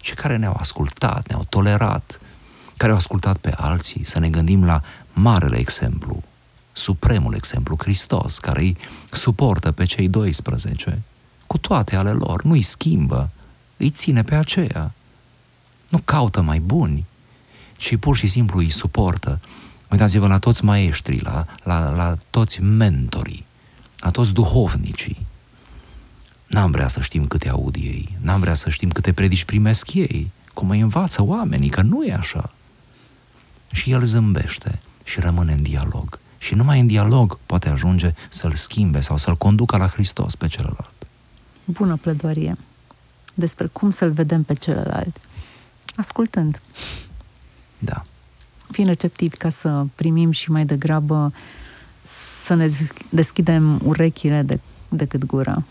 Și 0.01 0.15
care 0.15 0.37
ne-au 0.37 0.57
ascultat, 0.59 1.29
ne-au 1.29 1.45
tolerat, 1.49 2.19
care 2.77 2.91
au 2.91 2.99
ascultat 2.99 3.37
pe 3.37 3.53
alții, 3.57 4.05
să 4.05 4.19
ne 4.19 4.29
gândim 4.29 4.65
la 4.65 4.83
marele 5.13 5.59
exemplu, 5.59 6.23
supremul 6.73 7.35
exemplu, 7.35 7.77
Hristos, 7.79 8.39
care 8.39 8.61
îi 8.61 8.77
suportă 9.11 9.73
pe 9.73 9.85
cei 9.85 10.09
12, 10.09 11.03
cu 11.47 11.59
toate 11.59 11.97
ale 11.97 12.13
lor, 12.13 12.43
nu 12.43 12.53
îi 12.53 12.63
schimbă, 12.63 13.31
îi 13.77 13.91
ține 13.91 14.23
pe 14.23 14.35
aceea. 14.35 14.93
Nu 15.89 15.99
caută 15.99 16.41
mai 16.41 16.59
buni, 16.59 17.05
ci 17.77 17.97
pur 17.97 18.17
și 18.17 18.27
simplu 18.27 18.59
îi 18.59 18.71
suportă. 18.71 19.41
Uitați-vă 19.91 20.27
la 20.27 20.39
toți 20.39 20.65
maestrii, 20.65 21.21
la, 21.21 21.47
la, 21.63 21.91
la 21.91 22.17
toți 22.31 22.63
mentorii, 22.63 23.45
la 23.99 24.11
toți 24.11 24.33
duhovnicii. 24.33 25.27
N-am 26.47 26.71
vrea 26.71 26.89
să 26.89 27.01
știm 27.01 27.27
câte 27.27 27.49
aud 27.49 27.75
ei, 27.75 28.17
n-am 28.21 28.41
vrea 28.41 28.55
să 28.55 28.71
știm 28.71 28.91
câte 28.91 29.13
predici 29.13 29.45
primesc 29.45 29.95
ei, 29.95 30.31
cum 30.55 30.71
îi 30.71 30.81
învață 30.81 31.23
oamenii, 31.23 31.69
că 31.69 31.83
nu 31.83 32.05
e 32.05 32.13
așa. 32.13 32.53
Și 33.73 33.91
el 33.91 34.05
zâmbește 34.05 34.79
și 35.05 35.21
rămâne 35.21 35.53
în 35.53 35.63
dialog 35.63 36.19
Și 36.39 36.55
numai 36.55 36.81
în 36.81 36.87
dialog 36.87 37.39
poate 37.47 37.69
ajunge 37.69 38.15
să-l 38.29 38.55
schimbe 38.55 39.01
sau 39.01 39.17
să-l 39.17 39.37
conducă 39.37 39.77
la 39.77 39.89
Hristos 39.89 40.35
pe 40.35 40.47
celălalt. 40.47 41.07
Bună 41.65 41.97
plădoarie 41.97 42.57
despre 43.35 43.67
cum 43.67 43.91
să-l 43.91 44.11
vedem 44.11 44.43
pe 44.43 44.55
celălalt. 44.55 45.17
Ascultând. 45.97 46.61
Da. 47.79 48.05
Fiind 48.71 48.89
receptivi 48.89 49.37
ca 49.37 49.49
să 49.49 49.87
primim 49.95 50.31
și 50.31 50.51
mai 50.51 50.65
degrabă 50.65 51.33
să 52.45 52.55
ne 52.55 52.71
deschidem 53.09 53.81
urechile 53.85 54.43
de, 54.43 54.61
decât 54.89 55.25
gura. 55.25 55.63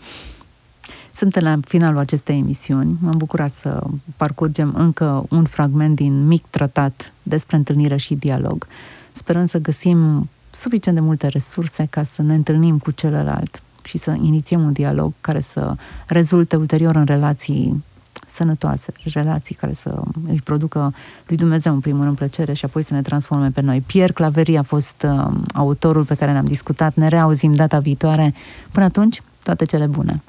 Suntem 1.12 1.42
la 1.42 1.58
finalul 1.64 1.98
acestei 1.98 2.38
emisiuni. 2.38 2.96
M-am 3.00 3.16
bucurat 3.16 3.50
să 3.50 3.82
parcurgem 4.16 4.74
încă 4.74 5.24
un 5.28 5.44
fragment 5.44 5.96
din 5.96 6.26
mic 6.26 6.44
tratat 6.50 7.12
despre 7.22 7.56
întâlnire 7.56 7.96
și 7.96 8.14
dialog. 8.14 8.66
Sperăm 9.12 9.46
să 9.46 9.58
găsim 9.58 10.28
suficient 10.50 10.98
de 10.98 11.04
multe 11.04 11.26
resurse 11.26 11.86
ca 11.90 12.02
să 12.02 12.22
ne 12.22 12.34
întâlnim 12.34 12.78
cu 12.78 12.90
celălalt 12.90 13.62
și 13.84 13.98
să 13.98 14.14
inițiem 14.20 14.62
un 14.62 14.72
dialog 14.72 15.12
care 15.20 15.40
să 15.40 15.74
rezulte 16.06 16.56
ulterior 16.56 16.96
în 16.96 17.04
relații 17.04 17.84
sănătoase, 18.26 18.92
relații 19.04 19.54
care 19.54 19.72
să 19.72 20.02
îi 20.28 20.40
producă 20.44 20.94
lui 21.26 21.36
Dumnezeu 21.36 21.72
în 21.72 21.80
primul 21.80 22.04
rând 22.04 22.16
plăcere 22.16 22.52
și 22.52 22.64
apoi 22.64 22.82
să 22.82 22.94
ne 22.94 23.02
transforme 23.02 23.50
pe 23.50 23.60
noi. 23.60 23.80
Pierre 23.86 24.12
Claverie 24.12 24.58
a 24.58 24.62
fost 24.62 25.06
uh, 25.08 25.32
autorul 25.54 26.04
pe 26.04 26.14
care 26.14 26.32
ne-am 26.32 26.44
discutat. 26.44 26.94
Ne 26.94 27.08
reauzim 27.08 27.52
data 27.52 27.78
viitoare. 27.78 28.34
Până 28.72 28.84
atunci, 28.84 29.22
toate 29.42 29.64
cele 29.64 29.86
bune! 29.86 30.22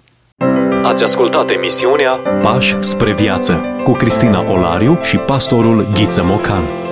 Ați 0.84 1.04
ascultat 1.04 1.50
emisiunea 1.50 2.12
Pași 2.42 2.76
spre 2.80 3.14
viață 3.14 3.60
cu 3.84 3.92
Cristina 3.92 4.52
Olariu 4.52 4.98
și 5.02 5.18
pastorul 5.18 5.88
Ghiță 5.94 6.24
Mocan. 6.24 6.85